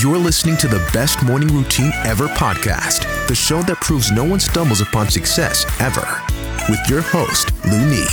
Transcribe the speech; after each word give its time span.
You're 0.00 0.18
listening 0.18 0.56
to 0.58 0.68
the 0.68 0.86
Best 0.92 1.24
Morning 1.24 1.48
Routine 1.48 1.90
Ever 2.04 2.28
podcast, 2.28 3.26
the 3.26 3.34
show 3.34 3.62
that 3.62 3.80
proves 3.80 4.12
no 4.12 4.22
one 4.22 4.38
stumbles 4.38 4.80
upon 4.80 5.10
success 5.10 5.66
ever. 5.80 6.22
With 6.68 6.78
your 6.88 7.00
host, 7.00 7.50
Lou 7.64 7.84
Need. 7.90 8.06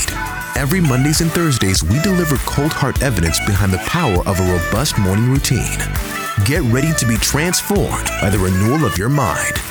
Every 0.55 0.79
Mondays 0.79 1.21
and 1.21 1.29
Thursdays, 1.31 1.83
we 1.83 1.99
deliver 1.99 2.37
cold 2.37 2.71
hard 2.71 3.03
evidence 3.03 3.37
behind 3.45 3.71
the 3.71 3.77
power 3.79 4.26
of 4.26 4.40
a 4.40 4.51
robust 4.51 4.97
morning 4.97 5.29
routine. 5.29 5.78
Get 6.44 6.63
ready 6.74 6.92
to 6.94 7.06
be 7.06 7.17
transformed 7.17 8.08
by 8.20 8.31
the 8.31 8.40
renewal 8.40 8.83
of 8.83 8.97
your 8.97 9.10
mind. 9.10 9.62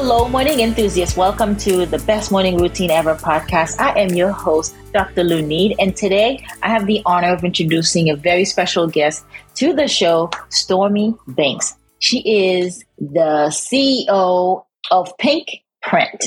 Hello, 0.00 0.28
morning 0.28 0.60
enthusiasts. 0.60 1.16
Welcome 1.16 1.56
to 1.56 1.84
the 1.84 1.98
Best 1.98 2.30
Morning 2.30 2.56
Routine 2.56 2.92
Ever 2.92 3.16
podcast. 3.16 3.80
I 3.80 3.98
am 3.98 4.10
your 4.10 4.30
host, 4.30 4.76
Dr. 4.92 5.24
Lou 5.24 5.42
Need, 5.42 5.74
and 5.80 5.96
today 5.96 6.46
I 6.62 6.68
have 6.68 6.86
the 6.86 7.02
honor 7.04 7.34
of 7.34 7.42
introducing 7.42 8.08
a 8.08 8.14
very 8.14 8.44
special 8.44 8.86
guest 8.86 9.24
to 9.56 9.72
the 9.72 9.88
show, 9.88 10.30
Stormy 10.50 11.16
Banks. 11.26 11.74
She 11.98 12.20
is 12.20 12.84
the 12.96 13.50
CEO 13.50 14.64
of 14.92 15.18
Pink 15.18 15.48
Print. 15.82 16.24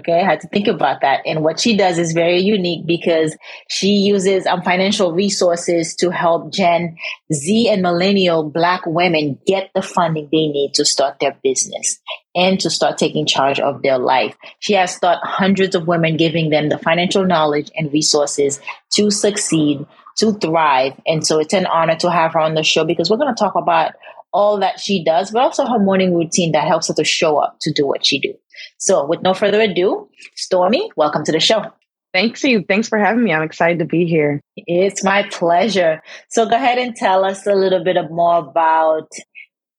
Okay, 0.00 0.20
I 0.20 0.24
had 0.24 0.40
to 0.40 0.48
think 0.48 0.66
about 0.66 1.02
that. 1.02 1.20
And 1.24 1.44
what 1.44 1.60
she 1.60 1.76
does 1.76 1.98
is 2.00 2.12
very 2.12 2.40
unique 2.40 2.86
because 2.86 3.36
she 3.68 3.98
uses 3.98 4.46
um, 4.46 4.62
financial 4.62 5.12
resources 5.12 5.94
to 5.96 6.10
help 6.10 6.52
Gen 6.52 6.96
Z 7.32 7.68
and 7.68 7.82
millennial 7.82 8.50
Black 8.50 8.84
women 8.84 9.38
get 9.46 9.70
the 9.76 9.82
funding 9.82 10.28
they 10.32 10.48
need 10.48 10.72
to 10.74 10.84
start 10.84 11.20
their 11.20 11.36
business 11.44 12.00
and 12.34 12.58
to 12.60 12.70
start 12.70 12.98
taking 12.98 13.26
charge 13.26 13.60
of 13.60 13.82
their 13.82 13.98
life. 13.98 14.36
She 14.58 14.72
has 14.74 14.98
taught 14.98 15.18
hundreds 15.22 15.74
of 15.74 15.86
women, 15.86 16.16
giving 16.16 16.50
them 16.50 16.68
the 16.68 16.78
financial 16.78 17.24
knowledge 17.26 17.70
and 17.76 17.92
resources 17.92 18.60
to 18.94 19.10
succeed, 19.10 19.86
to 20.18 20.32
thrive. 20.32 21.00
And 21.06 21.26
so 21.26 21.38
it's 21.38 21.54
an 21.54 21.66
honor 21.66 21.96
to 21.96 22.10
have 22.10 22.32
her 22.32 22.40
on 22.40 22.54
the 22.54 22.62
show 22.62 22.84
because 22.84 23.10
we're 23.10 23.18
going 23.18 23.34
to 23.34 23.38
talk 23.38 23.54
about 23.54 23.92
all 24.32 24.58
that 24.60 24.80
she 24.80 25.04
does, 25.04 25.30
but 25.30 25.42
also 25.42 25.66
her 25.66 25.78
morning 25.78 26.14
routine 26.14 26.52
that 26.52 26.66
helps 26.66 26.88
her 26.88 26.94
to 26.94 27.04
show 27.04 27.36
up 27.36 27.58
to 27.60 27.72
do 27.72 27.86
what 27.86 28.04
she 28.04 28.18
do. 28.18 28.34
So 28.78 29.06
with 29.06 29.22
no 29.22 29.34
further 29.34 29.60
ado, 29.60 30.08
Stormy, 30.34 30.90
welcome 30.96 31.24
to 31.24 31.32
the 31.32 31.40
show. 31.40 31.64
Thanks 32.12 32.44
you. 32.44 32.62
Thanks 32.66 32.88
for 32.88 32.98
having 32.98 33.24
me. 33.24 33.32
I'm 33.32 33.42
excited 33.42 33.78
to 33.78 33.86
be 33.86 34.06
here. 34.06 34.40
It's 34.56 35.02
my 35.02 35.26
pleasure. 35.30 36.02
So 36.28 36.46
go 36.46 36.56
ahead 36.56 36.78
and 36.78 36.94
tell 36.94 37.24
us 37.24 37.46
a 37.46 37.54
little 37.54 37.82
bit 37.82 37.96
more 38.10 38.38
about 38.38 39.10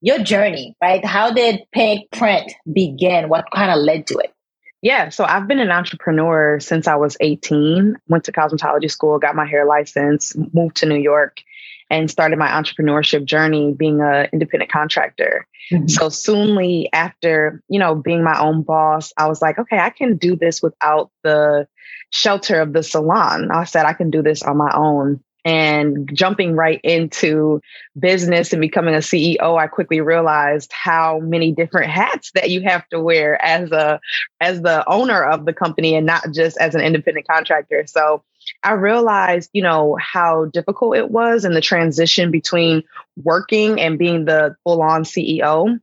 your 0.03 0.19
journey, 0.19 0.75
right? 0.81 1.03
How 1.03 1.31
did 1.31 1.61
Pink 1.71 2.11
Print 2.11 2.51
begin? 2.71 3.29
What 3.29 3.45
kind 3.55 3.71
of 3.71 3.77
led 3.77 4.05
to 4.07 4.17
it? 4.17 4.33
Yeah, 4.81 5.09
so 5.09 5.23
I've 5.23 5.47
been 5.47 5.61
an 5.61 5.71
entrepreneur 5.71 6.59
since 6.59 6.89
I 6.89 6.95
was 6.95 7.15
18. 7.21 7.95
Went 8.09 8.25
to 8.25 8.33
cosmetology 8.33 8.91
school, 8.91 9.17
got 9.17 9.33
my 9.33 9.45
hair 9.45 9.65
license, 9.65 10.35
moved 10.51 10.75
to 10.77 10.85
New 10.85 10.99
York, 10.99 11.37
and 11.89 12.11
started 12.11 12.37
my 12.37 12.49
entrepreneurship 12.49 13.23
journey 13.23 13.73
being 13.73 14.01
an 14.01 14.27
independent 14.33 14.69
contractor. 14.69 15.47
Mm-hmm. 15.71 15.87
So 15.87 16.09
soonly 16.09 16.89
after, 16.91 17.63
you 17.69 17.79
know, 17.79 17.95
being 17.95 18.25
my 18.25 18.38
own 18.38 18.63
boss, 18.63 19.13
I 19.17 19.27
was 19.27 19.41
like, 19.41 19.57
okay, 19.57 19.79
I 19.79 19.89
can 19.89 20.17
do 20.17 20.35
this 20.35 20.61
without 20.61 21.11
the 21.23 21.65
shelter 22.09 22.59
of 22.59 22.73
the 22.73 22.83
salon. 22.83 23.51
I 23.51 23.63
said 23.63 23.85
I 23.85 23.93
can 23.93 24.09
do 24.09 24.21
this 24.21 24.43
on 24.43 24.57
my 24.57 24.71
own 24.75 25.23
and 25.45 26.09
jumping 26.13 26.55
right 26.55 26.80
into 26.83 27.61
business 27.99 28.53
and 28.53 28.61
becoming 28.61 28.95
a 28.95 28.99
CEO, 28.99 29.58
I 29.58 29.67
quickly 29.67 30.00
realized 30.00 30.72
how 30.72 31.19
many 31.19 31.52
different 31.52 31.91
hats 31.91 32.31
that 32.33 32.50
you 32.50 32.61
have 32.61 32.88
to 32.89 33.00
wear 33.00 33.41
as 33.44 33.72
a 33.72 34.00
as 34.39 34.61
the 34.61 34.88
owner 34.89 35.23
of 35.23 35.45
the 35.45 35.53
company 35.53 35.95
and 35.95 36.05
not 36.05 36.31
just 36.33 36.58
as 36.58 36.75
an 36.75 36.81
independent 36.81 37.27
contractor. 37.27 37.85
So 37.88 38.23
I 38.63 38.73
realized, 38.73 39.50
you 39.53 39.61
know, 39.61 39.97
how 40.00 40.45
difficult 40.45 40.97
it 40.97 41.11
was 41.11 41.45
in 41.45 41.53
the 41.53 41.61
transition 41.61 42.31
between 42.31 42.83
working 43.22 43.80
and 43.80 43.97
being 43.97 44.25
the 44.25 44.55
full-on 44.63 45.03
CEO. 45.03 45.80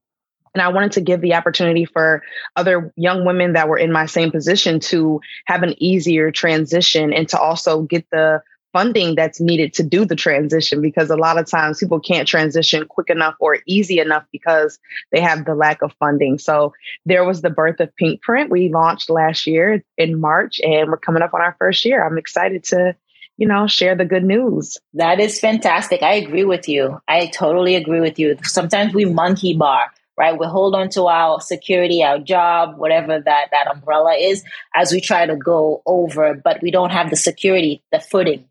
And 0.53 0.63
I 0.63 0.69
wanted 0.69 0.93
to 0.93 1.01
give 1.01 1.21
the 1.21 1.35
opportunity 1.35 1.85
for 1.85 2.23
other 2.57 2.93
young 2.97 3.25
women 3.25 3.53
that 3.53 3.69
were 3.69 3.79
in 3.79 3.93
my 3.93 4.07
same 4.07 4.31
position 4.31 4.81
to 4.81 5.21
have 5.47 5.63
an 5.63 5.75
easier 5.79 6.31
transition 6.31 7.13
and 7.13 7.29
to 7.29 7.39
also 7.39 7.83
get 7.83 8.05
the 8.11 8.43
funding 8.73 9.15
that's 9.15 9.41
needed 9.41 9.75
to 9.75 9.83
do 9.83 10.05
the 10.05 10.17
transition 10.17 10.81
because 10.81 11.11
a 11.11 11.17
lot 11.17 11.39
of 11.39 11.47
times 11.47 11.79
people 11.79 12.01
can't 12.01 12.29
transition 12.29 12.87
quick 12.87 13.11
enough 13.11 13.35
or 13.41 13.59
easy 13.67 13.99
enough 13.99 14.25
because 14.33 14.79
they 15.13 15.21
have 15.21 15.45
the 15.45 15.55
lack 15.55 15.83
of 15.83 15.93
funding. 15.99 16.39
So 16.39 16.73
there 17.05 17.25
was 17.25 17.43
the 17.43 17.51
birth 17.51 17.81
of 17.81 17.95
Pink 17.97 18.23
Print. 18.23 18.51
We 18.51 18.69
launched 18.69 19.11
last 19.11 19.47
year 19.47 19.83
in 19.97 20.21
March 20.21 20.61
and 20.61 20.91
we're 20.91 20.99
coming 20.99 21.23
up 21.23 21.35
on 21.35 21.41
our 21.41 21.57
first 21.59 21.85
year. 21.85 22.05
I'm 22.05 22.19
excited 22.19 22.65
to 22.65 22.97
you 23.37 23.47
know, 23.47 23.67
share 23.67 23.97
the 23.97 24.05
good 24.05 24.23
news. 24.23 24.77
That 24.93 25.19
is 25.19 25.41
fantastic. 25.41 26.03
I 26.03 26.13
agree 26.13 26.45
with 26.45 26.69
you. 26.69 27.01
I 27.09 27.27
totally 27.29 27.75
agree 27.75 28.01
with 28.01 28.19
you. 28.19 28.37
Sometimes 28.43 28.93
we 28.93 29.07
monkey 29.07 29.57
bar, 29.57 29.91
right? 30.19 30.39
We 30.39 30.47
hold 30.47 30.75
on 30.75 30.91
to 30.91 31.07
our 31.07 31.41
security, 31.41 32.05
our 32.05 32.19
job, 32.19 32.77
whatever 32.77 33.19
that, 33.19 33.49
that 33.51 33.75
umbrella 33.75 34.13
is 34.13 34.45
as 34.77 34.93
we 34.93 35.01
try 35.01 35.25
to 35.25 35.37
go 35.37 35.81
over, 35.87 36.35
but 36.35 36.61
we 36.61 36.71
don't 36.71 36.91
have 36.91 37.09
the 37.09 37.17
security, 37.17 37.83
the 37.91 37.99
footing 37.99 38.45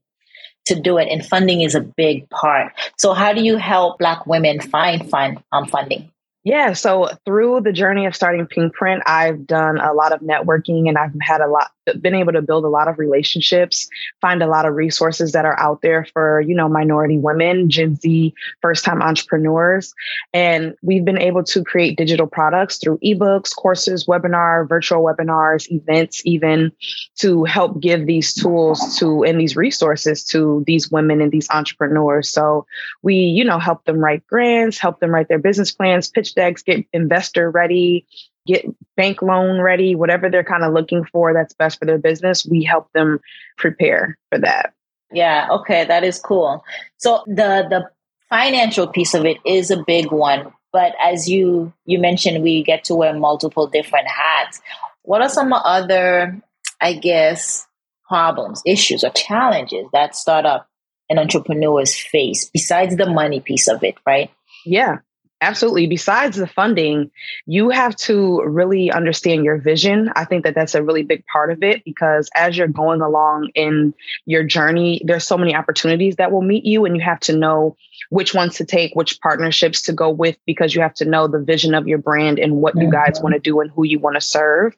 to 0.69 0.79
do 0.79 0.97
it, 0.97 1.07
and 1.09 1.25
funding 1.25 1.61
is 1.61 1.75
a 1.75 1.81
big 1.81 2.29
part. 2.29 2.73
So, 2.97 3.13
how 3.13 3.33
do 3.33 3.43
you 3.43 3.57
help 3.57 3.99
Black 3.99 4.25
women 4.25 4.59
find 4.61 5.07
fund 5.09 5.43
um, 5.51 5.67
funding? 5.67 6.09
Yeah, 6.45 6.73
so 6.73 7.09
through 7.25 7.61
the 7.61 7.73
journey 7.73 8.05
of 8.05 8.15
starting 8.15 8.47
Pink 8.47 8.73
Print, 8.73 9.03
I've 9.05 9.45
done 9.45 9.77
a 9.77 9.93
lot 9.93 10.13
of 10.13 10.21
networking 10.21 10.87
and 10.87 10.97
I've 10.97 11.11
had 11.21 11.41
a 11.41 11.47
lot 11.47 11.71
been 12.01 12.15
able 12.15 12.33
to 12.33 12.41
build 12.41 12.65
a 12.65 12.69
lot 12.69 12.87
of 12.87 12.99
relationships, 12.99 13.87
find 14.21 14.41
a 14.41 14.47
lot 14.47 14.65
of 14.65 14.75
resources 14.75 15.31
that 15.31 15.45
are 15.45 15.59
out 15.59 15.81
there 15.81 16.05
for, 16.13 16.41
you 16.41 16.55
know, 16.55 16.69
minority 16.69 17.17
women, 17.17 17.69
Gen 17.69 17.95
Z, 17.95 18.33
first 18.61 18.85
time 18.85 19.01
entrepreneurs. 19.01 19.93
And 20.33 20.75
we've 20.81 21.05
been 21.05 21.17
able 21.17 21.43
to 21.45 21.63
create 21.63 21.97
digital 21.97 22.27
products 22.27 22.77
through 22.77 22.99
ebooks, 22.99 23.55
courses, 23.55 24.05
webinar, 24.05 24.67
virtual 24.67 25.03
webinars, 25.03 25.69
events, 25.71 26.21
even 26.25 26.71
to 27.19 27.43
help 27.43 27.79
give 27.79 28.05
these 28.05 28.33
tools 28.33 28.97
to 28.99 29.23
and 29.23 29.39
these 29.39 29.55
resources 29.55 30.23
to 30.25 30.63
these 30.65 30.91
women 30.91 31.21
and 31.21 31.31
these 31.31 31.49
entrepreneurs. 31.49 32.29
So 32.29 32.65
we, 33.01 33.15
you 33.15 33.43
know, 33.43 33.59
help 33.59 33.85
them 33.85 33.99
write 33.99 34.25
grants, 34.27 34.77
help 34.77 34.99
them 34.99 35.11
write 35.11 35.27
their 35.27 35.39
business 35.39 35.71
plans, 35.71 36.09
pitch 36.09 36.35
decks, 36.35 36.63
get 36.63 36.85
investor 36.93 37.49
ready, 37.51 38.05
get 38.53 38.65
bank 38.95 39.21
loan 39.21 39.61
ready, 39.61 39.95
whatever 39.95 40.29
they're 40.29 40.43
kind 40.43 40.63
of 40.63 40.73
looking 40.73 41.05
for 41.05 41.33
that's 41.33 41.53
best 41.53 41.79
for 41.79 41.85
their 41.85 41.97
business, 41.97 42.45
we 42.45 42.63
help 42.63 42.91
them 42.93 43.19
prepare 43.57 44.17
for 44.29 44.39
that. 44.39 44.73
Yeah, 45.11 45.47
okay, 45.51 45.85
that 45.85 46.03
is 46.03 46.19
cool. 46.19 46.63
So 46.97 47.23
the 47.27 47.65
the 47.69 47.89
financial 48.29 48.87
piece 48.87 49.13
of 49.13 49.25
it 49.25 49.37
is 49.45 49.71
a 49.71 49.83
big 49.85 50.11
one, 50.11 50.53
but 50.71 50.93
as 51.03 51.29
you 51.29 51.73
you 51.85 51.99
mentioned 51.99 52.43
we 52.43 52.63
get 52.63 52.83
to 52.85 52.95
wear 52.95 53.17
multiple 53.17 53.67
different 53.67 54.07
hats. 54.07 54.61
What 55.03 55.21
are 55.21 55.29
some 55.29 55.53
other 55.53 56.39
I 56.81 56.93
guess 56.93 57.65
problems, 58.07 58.61
issues 58.65 59.03
or 59.03 59.11
challenges 59.11 59.85
that 59.93 60.15
startup 60.15 60.67
and 61.09 61.19
entrepreneurs 61.19 61.95
face 61.95 62.49
besides 62.51 62.95
the 62.95 63.09
money 63.09 63.39
piece 63.39 63.67
of 63.67 63.83
it, 63.83 63.95
right? 64.05 64.31
Yeah. 64.65 64.97
Absolutely. 65.41 65.87
Besides 65.87 66.35
the 66.35 66.47
funding, 66.47 67.11
you 67.45 67.69
have 67.69 67.95
to 67.95 68.41
really 68.43 68.91
understand 68.91 69.45
your 69.45 69.57
vision. 69.57 70.11
I 70.13 70.25
think 70.25 70.43
that 70.43 70.53
that's 70.53 70.75
a 70.75 70.83
really 70.83 71.03
big 71.03 71.23
part 71.31 71.49
of 71.49 71.63
it 71.63 71.85
because 71.85 72.29
as 72.35 72.57
you're 72.57 72.67
going 72.67 72.99
along 73.01 73.51
in 73.55 73.93
your 74.25 74.43
journey, 74.43 75.01
there's 75.05 75.25
so 75.25 75.37
many 75.37 75.55
opportunities 75.55 76.17
that 76.17 76.33
will 76.33 76.41
meet 76.41 76.65
you, 76.65 76.83
and 76.83 76.93
you 76.97 77.01
have 77.01 77.21
to 77.21 77.37
know 77.37 77.77
which 78.09 78.33
ones 78.33 78.55
to 78.55 78.65
take, 78.65 78.95
which 78.95 79.19
partnerships 79.21 79.81
to 79.83 79.93
go 79.93 80.09
with, 80.09 80.37
because 80.45 80.73
you 80.73 80.81
have 80.81 80.93
to 80.95 81.05
know 81.05 81.27
the 81.27 81.39
vision 81.39 81.73
of 81.73 81.87
your 81.87 81.97
brand 81.97 82.39
and 82.39 82.57
what 82.57 82.75
you 82.75 82.89
guys 82.91 83.13
mm-hmm. 83.13 83.23
want 83.23 83.33
to 83.35 83.39
do 83.39 83.59
and 83.59 83.69
who 83.71 83.83
you 83.83 83.99
want 83.99 84.15
to 84.15 84.21
serve. 84.21 84.75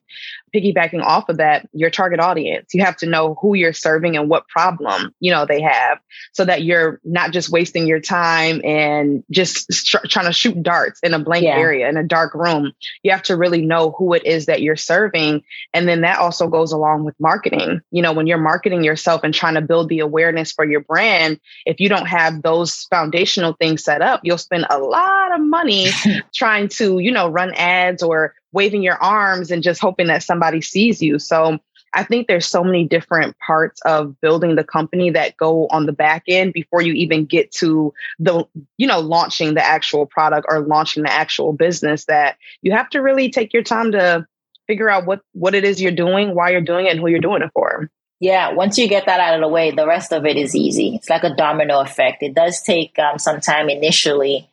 Piggybacking 0.54 1.02
off 1.02 1.30
of 1.30 1.38
that, 1.38 1.70
your 1.72 1.90
target 1.90 2.20
audience, 2.20 2.74
you 2.74 2.84
have 2.84 2.98
to 2.98 3.06
know 3.06 3.36
who 3.42 3.54
you're 3.54 3.72
serving 3.72 4.18
and 4.18 4.30
what 4.30 4.50
problem, 4.50 5.16
you 5.22 5.32
know, 5.32 5.46
they 5.46 5.62
have 5.62 6.00
so 6.34 6.44
that 6.44 6.64
you're 6.64 7.00
not 7.06 7.32
just 7.32 7.50
wasting 7.50 7.88
your 7.88 8.02
time 8.02 8.60
and 8.66 9.24
just 9.32 9.72
st- 9.72 10.10
trying 10.10 10.26
to 10.26 10.34
shoot 10.34 10.62
darts 10.62 11.00
in 11.04 11.14
a 11.14 11.20
blank 11.20 11.46
yeah. 11.46 11.58
area 11.58 11.88
in 11.88 11.96
a 11.96 12.04
dark 12.04 12.34
room. 12.34 12.74
You 13.02 13.12
have 13.12 13.24
to 13.24 13.38
really 13.38 13.62
know 13.62 13.92
who 13.98 14.14
it 14.14 14.26
is 14.26 14.48
that 14.48 14.62
you're 14.62 14.76
serving. 14.76 15.44
And 15.74 15.88
then 15.88 16.02
that 16.02 16.20
also 16.20 16.50
goes 16.50 16.74
along 16.74 17.06
with 17.06 17.16
marketing. 17.18 17.80
You 17.92 18.02
know, 18.02 18.12
when 18.12 18.28
you're 18.28 18.38
marketing 18.38 18.84
yourself 18.84 19.24
and 19.24 19.34
trying 19.34 19.56
to 19.56 19.62
build 19.62 19.88
the 19.88 20.00
awareness 20.00 20.52
for 20.52 20.66
your 20.66 20.82
brand, 20.82 21.40
if 21.66 21.80
you 21.80 21.88
don't 21.88 22.08
have 22.08 22.42
those 22.42 22.84
foundations 22.90 23.11
foundational 23.12 23.54
things 23.54 23.84
set 23.84 24.02
up, 24.02 24.22
you'll 24.24 24.38
spend 24.38 24.66
a 24.70 24.80
lot 24.80 25.34
of 25.34 25.42
money 25.42 25.88
trying 26.34 26.68
to, 26.70 27.00
you 27.00 27.12
know, 27.12 27.28
run 27.28 27.54
ads 27.56 28.02
or 28.02 28.34
waving 28.54 28.84
your 28.84 28.96
arms 28.96 29.52
and 29.52 29.64
just 29.64 29.82
hoping 29.82 30.08
that 30.08 30.24
somebody 30.24 30.62
sees 30.62 31.02
you. 31.02 31.20
So 31.20 31.60
I 31.94 32.04
think 32.04 32.28
there's 32.28 32.48
so 32.48 32.64
many 32.64 32.88
different 32.88 33.38
parts 33.40 33.82
of 33.82 34.20
building 34.22 34.56
the 34.56 34.64
company 34.64 35.10
that 35.10 35.36
go 35.36 35.68
on 35.68 35.86
the 35.86 35.92
back 35.92 36.24
end 36.28 36.54
before 36.54 36.82
you 36.82 36.94
even 36.94 37.26
get 37.26 37.52
to 37.54 37.94
the, 38.18 38.46
you 38.78 38.88
know, 38.88 39.00
launching 39.00 39.56
the 39.56 39.66
actual 39.66 40.06
product 40.06 40.48
or 40.50 40.62
launching 40.62 41.04
the 41.04 41.12
actual 41.12 41.52
business 41.52 42.06
that 42.06 42.38
you 42.62 42.72
have 42.72 42.90
to 42.92 43.02
really 43.02 43.30
take 43.30 43.54
your 43.54 43.64
time 43.64 43.92
to 43.92 44.26
figure 44.68 44.90
out 44.90 45.06
what 45.06 45.20
what 45.34 45.54
it 45.54 45.66
is 45.66 45.82
you're 45.82 45.92
doing, 45.92 46.34
why 46.34 46.52
you're 46.52 46.62
doing 46.62 46.86
it, 46.86 46.92
and 46.92 47.00
who 47.02 47.08
you're 47.08 47.20
doing 47.20 47.42
it 47.42 47.52
for. 47.54 47.90
Yeah, 48.22 48.54
once 48.54 48.78
you 48.78 48.88
get 48.88 49.08
that 49.08 49.20
out 49.20 49.34
of 49.34 49.42
the 49.42 49.48
way, 49.50 49.72
the 49.72 49.88
rest 49.88 50.14
of 50.14 50.26
it 50.26 50.38
is 50.38 50.56
easy. 50.56 50.96
It's 50.96 51.10
like 51.10 51.24
a 51.24 51.36
domino 51.36 51.82
effect. 51.82 52.22
It 52.22 52.36
does 52.36 52.62
take 52.62 52.98
um, 53.00 53.18
some 53.18 53.42
time 53.42 53.68
initially 53.68 54.48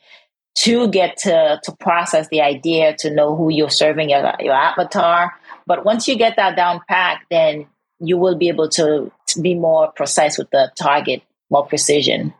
to 0.61 0.89
get 0.89 1.19
to 1.19 1.61
to 1.63 1.73
process 1.77 2.29
the 2.29 2.41
idea 2.41 2.97
to 2.97 3.11
know 3.11 3.37
who 3.37 3.51
you're 3.51 3.71
serving 3.71 4.11
your, 4.11 4.33
your 4.41 4.55
avatar. 4.55 5.35
But 5.67 5.85
once 5.85 6.09
you 6.09 6.17
get 6.17 6.37
that 6.37 6.57
down 6.57 6.81
pat 6.89 7.21
then 7.31 7.67
you 8.01 8.17
will 8.17 8.37
be 8.37 8.49
able 8.49 8.69
to, 8.69 9.11
to 9.27 9.41
be 9.41 9.55
more 9.55 9.91
precise 9.93 10.39
with 10.39 10.51
the 10.51 10.71
target 10.79 11.23
more 11.51 11.67
precision 11.67 12.33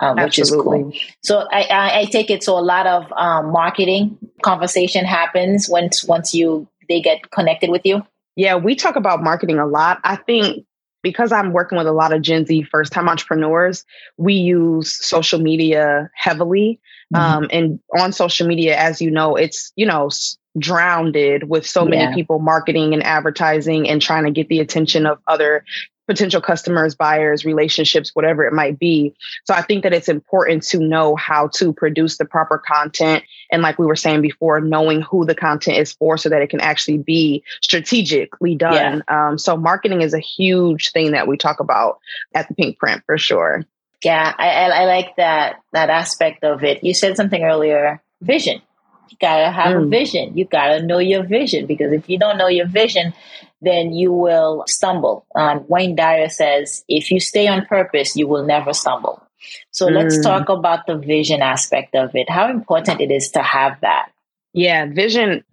um, 0.00 0.16
which 0.16 0.38
is 0.38 0.50
cool. 0.50 0.92
So 1.22 1.46
I, 1.52 1.62
I, 1.62 2.00
I, 2.00 2.04
take 2.06 2.28
it 2.28 2.42
so 2.42 2.58
a 2.58 2.60
lot 2.60 2.86
of 2.86 3.12
um, 3.12 3.52
marketing 3.52 4.18
conversation 4.42 5.04
happens 5.04 5.68
once 5.68 6.04
once 6.04 6.34
you 6.34 6.68
they 6.88 7.00
get 7.00 7.30
connected 7.30 7.70
with 7.70 7.82
you? 7.84 8.02
Yeah 8.36 8.56
we 8.56 8.74
talk 8.74 8.96
about 8.96 9.22
marketing 9.22 9.58
a 9.58 9.66
lot. 9.66 10.00
I 10.04 10.16
think 10.16 10.66
because 11.04 11.30
I'm 11.30 11.52
working 11.52 11.78
with 11.78 11.86
a 11.86 11.92
lot 11.92 12.12
of 12.12 12.22
Gen 12.22 12.46
Z 12.46 12.64
first 12.64 12.92
time 12.92 13.08
entrepreneurs, 13.08 13.84
we 14.16 14.34
use 14.34 14.92
social 15.06 15.38
media 15.38 16.10
heavily. 16.16 16.80
Mm-hmm. 17.14 17.22
Um, 17.22 17.48
and 17.52 17.80
on 17.96 18.12
social 18.12 18.48
media, 18.48 18.76
as 18.76 19.00
you 19.00 19.10
know, 19.10 19.36
it's, 19.36 19.72
you 19.76 19.86
know, 19.86 20.10
drowned 20.58 21.16
with 21.46 21.66
so 21.66 21.84
many 21.84 22.02
yeah. 22.02 22.14
people 22.14 22.38
marketing 22.38 22.94
and 22.94 23.02
advertising 23.02 23.88
and 23.88 24.00
trying 24.00 24.24
to 24.24 24.30
get 24.30 24.48
the 24.48 24.60
attention 24.60 25.04
of 25.04 25.18
other 25.26 25.64
potential 26.06 26.40
customers, 26.40 26.94
buyers, 26.94 27.44
relationships, 27.44 28.10
whatever 28.14 28.44
it 28.44 28.52
might 28.52 28.78
be. 28.78 29.14
So 29.44 29.54
I 29.54 29.62
think 29.62 29.82
that 29.84 29.92
it's 29.92 30.08
important 30.08 30.62
to 30.64 30.78
know 30.78 31.16
how 31.16 31.48
to 31.54 31.72
produce 31.72 32.18
the 32.18 32.24
proper 32.24 32.58
content. 32.58 33.24
And 33.50 33.62
like 33.62 33.78
we 33.78 33.86
were 33.86 33.96
saying 33.96 34.20
before, 34.20 34.60
knowing 34.60 35.00
who 35.00 35.24
the 35.24 35.34
content 35.34 35.78
is 35.78 35.92
for 35.92 36.18
so 36.18 36.28
that 36.28 36.42
it 36.42 36.50
can 36.50 36.60
actually 36.60 36.98
be 36.98 37.42
strategically 37.62 38.54
done. 38.54 39.02
Yeah. 39.08 39.28
Um, 39.28 39.38
so 39.38 39.56
marketing 39.56 40.02
is 40.02 40.14
a 40.14 40.20
huge 40.20 40.92
thing 40.92 41.12
that 41.12 41.26
we 41.26 41.36
talk 41.36 41.60
about 41.60 41.98
at 42.34 42.48
the 42.48 42.54
Pink 42.54 42.78
Print 42.78 43.02
for 43.06 43.18
sure. 43.18 43.64
Yeah, 44.04 44.34
I, 44.36 44.50
I 44.50 44.84
like 44.84 45.16
that 45.16 45.62
that 45.72 45.88
aspect 45.88 46.44
of 46.44 46.62
it. 46.62 46.84
You 46.84 46.92
said 46.92 47.16
something 47.16 47.42
earlier, 47.42 48.02
vision. 48.20 48.60
You 49.08 49.16
gotta 49.18 49.50
have 49.50 49.76
mm. 49.76 49.84
a 49.84 49.86
vision. 49.86 50.36
You 50.36 50.44
gotta 50.44 50.82
know 50.82 50.98
your 50.98 51.22
vision 51.22 51.64
because 51.64 51.92
if 51.92 52.08
you 52.10 52.18
don't 52.18 52.36
know 52.36 52.48
your 52.48 52.66
vision, 52.66 53.14
then 53.64 53.92
you 53.92 54.12
will 54.12 54.64
stumble. 54.66 55.26
Um, 55.34 55.64
Wayne 55.68 55.96
Dyer 55.96 56.28
says, 56.28 56.84
if 56.88 57.10
you 57.10 57.20
stay 57.20 57.46
on 57.48 57.66
purpose, 57.66 58.16
you 58.16 58.28
will 58.28 58.44
never 58.44 58.72
stumble. 58.72 59.22
So 59.70 59.88
mm. 59.88 59.94
let's 59.94 60.22
talk 60.22 60.48
about 60.48 60.86
the 60.86 60.96
vision 60.96 61.42
aspect 61.42 61.94
of 61.94 62.14
it, 62.14 62.30
how 62.30 62.50
important 62.50 63.00
it 63.00 63.10
is 63.10 63.30
to 63.32 63.42
have 63.42 63.80
that. 63.80 64.10
Yeah, 64.52 64.86
vision 64.86 65.44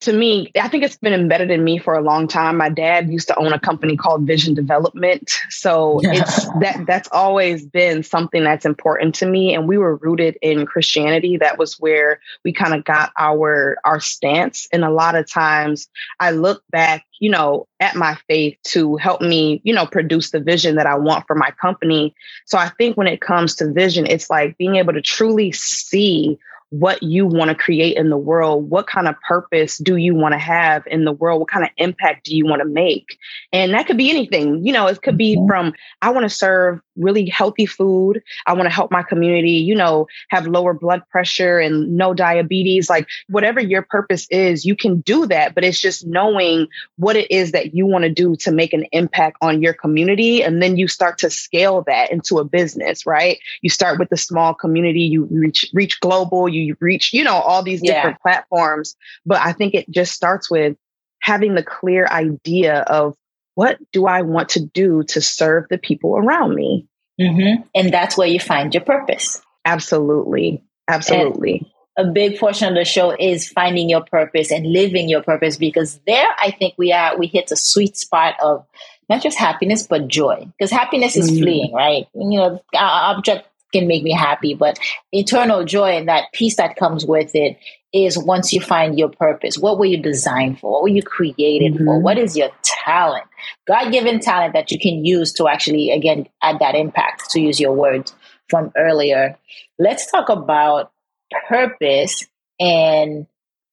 to 0.00 0.14
me, 0.14 0.50
I 0.58 0.68
think 0.68 0.82
it's 0.82 0.96
been 0.96 1.12
embedded 1.12 1.50
in 1.50 1.62
me 1.62 1.78
for 1.78 1.94
a 1.94 2.00
long 2.00 2.26
time. 2.26 2.56
My 2.56 2.70
dad 2.70 3.10
used 3.10 3.28
to 3.28 3.38
own 3.38 3.52
a 3.52 3.60
company 3.60 3.98
called 3.98 4.26
Vision 4.26 4.54
Development. 4.54 5.30
So 5.50 6.00
yeah. 6.02 6.14
it's 6.14 6.46
that 6.60 6.84
that's 6.86 7.08
always 7.12 7.66
been 7.66 8.02
something 8.02 8.42
that's 8.42 8.64
important 8.64 9.14
to 9.16 9.26
me. 9.26 9.54
And 9.54 9.68
we 9.68 9.76
were 9.76 9.96
rooted 9.96 10.38
in 10.40 10.64
Christianity. 10.64 11.36
That 11.36 11.58
was 11.58 11.78
where 11.78 12.20
we 12.44 12.52
kind 12.52 12.74
of 12.74 12.84
got 12.84 13.12
our 13.18 13.76
our 13.84 14.00
stance. 14.00 14.68
And 14.72 14.84
a 14.84 14.90
lot 14.90 15.16
of 15.16 15.28
times 15.28 15.88
I 16.18 16.30
look 16.30 16.62
back, 16.70 17.04
you 17.18 17.30
know, 17.30 17.66
at 17.78 17.94
my 17.94 18.16
faith 18.26 18.56
to 18.68 18.96
help 18.96 19.20
me, 19.20 19.60
you 19.64 19.74
know, 19.74 19.84
produce 19.84 20.30
the 20.30 20.40
vision 20.40 20.76
that 20.76 20.86
I 20.86 20.94
want 20.94 21.26
for 21.26 21.36
my 21.36 21.50
company. 21.60 22.14
So 22.46 22.56
I 22.56 22.70
think 22.70 22.96
when 22.96 23.06
it 23.06 23.20
comes 23.20 23.54
to 23.56 23.70
vision, 23.70 24.06
it's 24.06 24.30
like 24.30 24.56
being 24.56 24.76
able 24.76 24.94
to 24.94 25.02
truly 25.02 25.52
see 25.52 26.38
what 26.70 27.02
you 27.02 27.26
want 27.26 27.50
to 27.50 27.54
create 27.54 27.96
in 27.96 28.10
the 28.10 28.16
world. 28.16 28.70
What 28.70 28.86
kind 28.86 29.08
of 29.08 29.16
purpose 29.26 29.78
do 29.78 29.96
you 29.96 30.14
want 30.14 30.32
to 30.32 30.38
have 30.38 30.86
in 30.86 31.04
the 31.04 31.12
world? 31.12 31.40
What 31.40 31.48
kind 31.48 31.64
of 31.64 31.70
impact 31.76 32.26
do 32.26 32.36
you 32.36 32.46
want 32.46 32.62
to 32.62 32.68
make? 32.68 33.18
And 33.52 33.74
that 33.74 33.86
could 33.86 33.96
be 33.96 34.10
anything. 34.10 34.64
You 34.64 34.72
know, 34.72 34.86
it 34.86 35.02
could 35.02 35.18
be 35.18 35.36
mm-hmm. 35.36 35.46
from 35.48 35.74
I 36.00 36.10
want 36.10 36.24
to 36.24 36.34
serve 36.34 36.80
really 36.96 37.28
healthy 37.28 37.66
food. 37.66 38.22
I 38.46 38.52
want 38.52 38.66
to 38.66 38.74
help 38.74 38.92
my 38.92 39.02
community, 39.02 39.52
you 39.52 39.74
know, 39.74 40.06
have 40.28 40.46
lower 40.46 40.74
blood 40.74 41.02
pressure 41.10 41.58
and 41.58 41.96
no 41.96 42.14
diabetes. 42.14 42.88
Like 42.88 43.08
whatever 43.28 43.60
your 43.60 43.82
purpose 43.82 44.26
is, 44.30 44.64
you 44.64 44.76
can 44.76 45.00
do 45.00 45.26
that. 45.26 45.54
But 45.54 45.64
it's 45.64 45.80
just 45.80 46.06
knowing 46.06 46.68
what 46.96 47.16
it 47.16 47.30
is 47.30 47.52
that 47.52 47.74
you 47.74 47.86
want 47.86 48.04
to 48.04 48.10
do 48.10 48.36
to 48.36 48.52
make 48.52 48.72
an 48.72 48.84
impact 48.92 49.38
on 49.40 49.62
your 49.62 49.72
community. 49.72 50.42
And 50.42 50.62
then 50.62 50.76
you 50.76 50.86
start 50.86 51.18
to 51.18 51.30
scale 51.30 51.82
that 51.86 52.12
into 52.12 52.38
a 52.38 52.44
business, 52.44 53.06
right? 53.06 53.38
You 53.62 53.70
start 53.70 53.98
with 53.98 54.10
the 54.10 54.16
small 54.16 54.54
community, 54.54 55.00
you 55.00 55.26
reach 55.30 55.68
reach 55.72 55.98
global, 56.00 56.48
you 56.48 56.59
you 56.60 56.76
reach, 56.80 57.12
you 57.12 57.24
know, 57.24 57.34
all 57.34 57.62
these 57.62 57.82
different 57.82 58.18
yeah. 58.24 58.32
platforms. 58.32 58.96
But 59.26 59.40
I 59.40 59.52
think 59.52 59.74
it 59.74 59.90
just 59.90 60.14
starts 60.14 60.50
with 60.50 60.76
having 61.20 61.54
the 61.54 61.62
clear 61.62 62.06
idea 62.06 62.80
of 62.80 63.16
what 63.54 63.78
do 63.92 64.06
I 64.06 64.22
want 64.22 64.50
to 64.50 64.60
do 64.64 65.02
to 65.08 65.20
serve 65.20 65.66
the 65.68 65.78
people 65.78 66.16
around 66.16 66.54
me? 66.54 66.86
Mm-hmm. 67.20 67.62
And 67.74 67.92
that's 67.92 68.16
where 68.16 68.28
you 68.28 68.40
find 68.40 68.72
your 68.72 68.84
purpose. 68.84 69.42
Absolutely. 69.64 70.62
Absolutely. 70.88 71.70
And 71.96 72.06
a 72.08 72.12
big 72.12 72.38
portion 72.38 72.68
of 72.68 72.74
the 72.74 72.84
show 72.84 73.14
is 73.18 73.48
finding 73.48 73.88
your 73.88 74.02
purpose 74.02 74.50
and 74.50 74.66
living 74.66 75.08
your 75.08 75.22
purpose 75.22 75.56
because 75.56 76.00
there 76.06 76.26
I 76.38 76.50
think 76.50 76.74
we 76.78 76.92
are 76.92 77.18
we 77.18 77.26
hit 77.26 77.48
the 77.48 77.56
sweet 77.56 77.96
spot 77.96 78.34
of 78.42 78.66
not 79.08 79.22
just 79.22 79.38
happiness 79.38 79.86
but 79.86 80.08
joy 80.08 80.48
because 80.56 80.70
happiness 80.70 81.16
is 81.16 81.30
mm-hmm. 81.30 81.42
fleeting 81.42 81.72
right 81.74 82.06
you 82.14 82.38
know 82.38 82.62
object 82.74 83.48
can 83.72 83.86
make 83.86 84.02
me 84.02 84.12
happy. 84.12 84.54
But 84.54 84.78
eternal 85.12 85.64
joy 85.64 85.96
and 85.96 86.08
that 86.08 86.32
peace 86.32 86.56
that 86.56 86.76
comes 86.76 87.04
with 87.04 87.30
it 87.34 87.58
is 87.92 88.16
once 88.16 88.52
you 88.52 88.60
find 88.60 88.98
your 88.98 89.08
purpose. 89.08 89.58
What 89.58 89.78
were 89.78 89.86
you 89.86 90.00
designed 90.00 90.60
for? 90.60 90.72
What 90.72 90.82
were 90.82 90.88
you 90.88 91.02
created 91.02 91.74
mm-hmm. 91.74 91.84
for? 91.84 91.98
What 91.98 92.18
is 92.18 92.36
your 92.36 92.50
talent? 92.62 93.24
God 93.66 93.90
given 93.90 94.20
talent 94.20 94.52
that 94.52 94.70
you 94.70 94.78
can 94.78 95.04
use 95.04 95.32
to 95.34 95.48
actually, 95.48 95.90
again, 95.90 96.28
add 96.42 96.58
that 96.60 96.74
impact, 96.74 97.30
to 97.30 97.40
use 97.40 97.58
your 97.58 97.72
words 97.72 98.14
from 98.48 98.72
earlier. 98.76 99.36
Let's 99.78 100.10
talk 100.10 100.28
about 100.28 100.92
purpose 101.48 102.26
and 102.58 103.26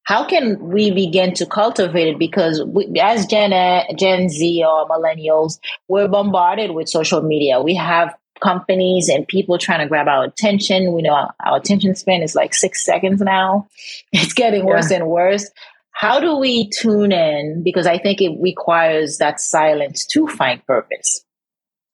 how 0.04 0.26
can 0.26 0.70
we 0.70 0.90
begin 0.92 1.34
to 1.34 1.46
cultivate 1.46 2.08
it? 2.08 2.18
Because 2.18 2.64
we, 2.64 2.88
as 2.98 3.26
Gen, 3.26 3.52
Gen 3.98 4.30
Z 4.30 4.64
or 4.66 4.88
millennials, 4.88 5.60
we're 5.90 6.08
bombarded 6.08 6.72
with 6.72 6.88
social 6.88 7.22
media. 7.22 7.62
We 7.62 7.76
have 7.76 8.16
companies 8.40 9.10
and 9.10 9.28
people 9.28 9.58
trying 9.58 9.80
to 9.80 9.88
grab 9.88 10.08
our 10.08 10.26
attention. 10.26 10.94
We 10.94 11.02
know 11.02 11.14
our, 11.14 11.34
our 11.46 11.58
attention 11.58 11.96
span 11.96 12.22
is 12.22 12.36
like 12.36 12.54
six 12.54 12.86
seconds 12.86 13.22
now. 13.22 13.68
It's 14.12 14.34
getting 14.34 14.66
worse 14.66 14.92
yeah. 14.92 14.98
and 14.98 15.08
worse. 15.08 15.50
How 15.92 16.20
do 16.20 16.38
we 16.38 16.70
tune 16.70 17.12
in? 17.12 17.64
Because 17.64 17.88
I 17.88 17.98
think 17.98 18.22
it 18.22 18.38
requires 18.40 19.18
that 19.18 19.40
silence 19.40 20.06
to 20.08 20.28
find 20.28 20.66
purpose. 20.66 21.24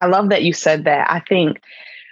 I 0.02 0.08
love 0.08 0.30
that 0.30 0.44
you 0.44 0.54
said 0.54 0.84
that. 0.84 1.10
I 1.10 1.22
think 1.22 1.62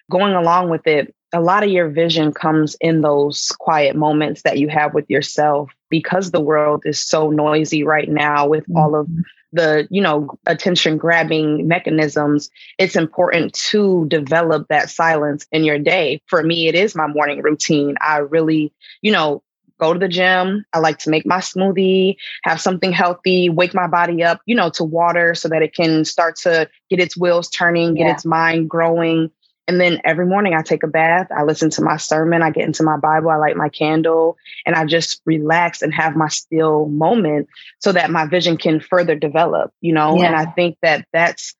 going 0.09 0.33
along 0.33 0.69
with 0.69 0.87
it, 0.87 1.13
a 1.33 1.41
lot 1.41 1.63
of 1.63 1.69
your 1.69 1.89
vision 1.89 2.33
comes 2.33 2.75
in 2.81 3.01
those 3.01 3.51
quiet 3.59 3.95
moments 3.95 4.41
that 4.41 4.57
you 4.57 4.67
have 4.67 4.93
with 4.93 5.09
yourself 5.09 5.71
because 5.89 6.31
the 6.31 6.41
world 6.41 6.83
is 6.85 6.99
so 6.99 7.29
noisy 7.29 7.83
right 7.83 8.09
now 8.09 8.47
with 8.47 8.63
mm-hmm. 8.63 8.77
all 8.77 8.95
of 8.95 9.07
the 9.53 9.87
you 9.91 10.01
know 10.01 10.29
attention 10.45 10.97
grabbing 10.97 11.67
mechanisms 11.67 12.49
it's 12.77 12.95
important 12.95 13.53
to 13.53 14.05
develop 14.07 14.67
that 14.69 14.89
silence 14.89 15.45
in 15.51 15.63
your 15.63 15.77
day 15.77 16.21
for 16.27 16.41
me 16.41 16.67
it 16.67 16.75
is 16.75 16.95
my 16.95 17.07
morning 17.07 17.41
routine 17.41 17.95
i 17.99 18.17
really 18.17 18.73
you 19.01 19.11
know 19.11 19.43
go 19.77 19.91
to 19.91 19.99
the 19.99 20.07
gym 20.07 20.63
i 20.71 20.79
like 20.79 20.99
to 20.99 21.09
make 21.09 21.25
my 21.25 21.39
smoothie 21.39 22.15
have 22.43 22.61
something 22.61 22.93
healthy 22.93 23.49
wake 23.49 23.73
my 23.73 23.87
body 23.87 24.23
up 24.23 24.39
you 24.45 24.55
know 24.55 24.69
to 24.69 24.85
water 24.85 25.35
so 25.35 25.49
that 25.49 25.61
it 25.61 25.75
can 25.75 26.05
start 26.05 26.37
to 26.37 26.69
get 26.89 27.01
its 27.01 27.17
wheels 27.17 27.49
turning 27.49 27.95
get 27.95 28.07
yeah. 28.07 28.13
its 28.13 28.25
mind 28.25 28.69
growing 28.69 29.29
and 29.67 29.79
then 29.79 30.01
every 30.03 30.25
morning 30.25 30.53
I 30.53 30.61
take 30.61 30.83
a 30.83 30.87
bath, 30.87 31.27
I 31.35 31.43
listen 31.43 31.69
to 31.71 31.81
my 31.81 31.97
sermon, 31.97 32.41
I 32.41 32.49
get 32.49 32.65
into 32.65 32.83
my 32.83 32.97
Bible, 32.97 33.29
I 33.29 33.37
light 33.37 33.55
my 33.55 33.69
candle, 33.69 34.37
and 34.65 34.75
I 34.75 34.85
just 34.85 35.21
relax 35.25 35.81
and 35.81 35.93
have 35.93 36.15
my 36.15 36.27
still 36.27 36.87
moment 36.87 37.47
so 37.79 37.91
that 37.91 38.11
my 38.11 38.25
vision 38.25 38.57
can 38.57 38.79
further 38.79 39.15
develop, 39.15 39.71
you 39.81 39.93
know? 39.93 40.17
Yeah. 40.17 40.25
And 40.25 40.35
I 40.35 40.45
think 40.45 40.77
that 40.81 41.05
that's 41.13 41.55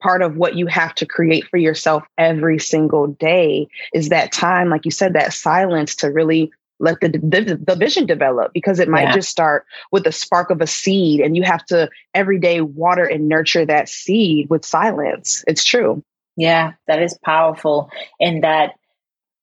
part 0.00 0.22
of 0.22 0.36
what 0.36 0.54
you 0.54 0.66
have 0.66 0.94
to 0.96 1.06
create 1.06 1.46
for 1.48 1.56
yourself 1.56 2.04
every 2.18 2.58
single 2.58 3.08
day 3.08 3.66
is 3.94 4.10
that 4.10 4.32
time, 4.32 4.68
like 4.68 4.84
you 4.84 4.90
said, 4.90 5.14
that 5.14 5.32
silence 5.32 5.96
to 5.96 6.08
really 6.08 6.52
let 6.78 7.00
the, 7.00 7.08
the, 7.08 7.58
the 7.66 7.74
vision 7.74 8.04
develop 8.04 8.52
because 8.52 8.78
it 8.78 8.88
might 8.88 9.08
yeah. 9.08 9.14
just 9.14 9.30
start 9.30 9.64
with 9.92 10.06
a 10.06 10.12
spark 10.12 10.50
of 10.50 10.60
a 10.60 10.66
seed 10.66 11.20
and 11.20 11.34
you 11.34 11.42
have 11.42 11.64
to 11.64 11.88
every 12.14 12.38
day 12.38 12.60
water 12.60 13.04
and 13.04 13.28
nurture 13.28 13.64
that 13.64 13.88
seed 13.88 14.50
with 14.50 14.64
silence. 14.64 15.42
It's 15.48 15.64
true. 15.64 16.04
Yeah, 16.36 16.72
that 16.86 17.02
is 17.02 17.18
powerful. 17.22 17.90
And 18.20 18.44
that 18.44 18.74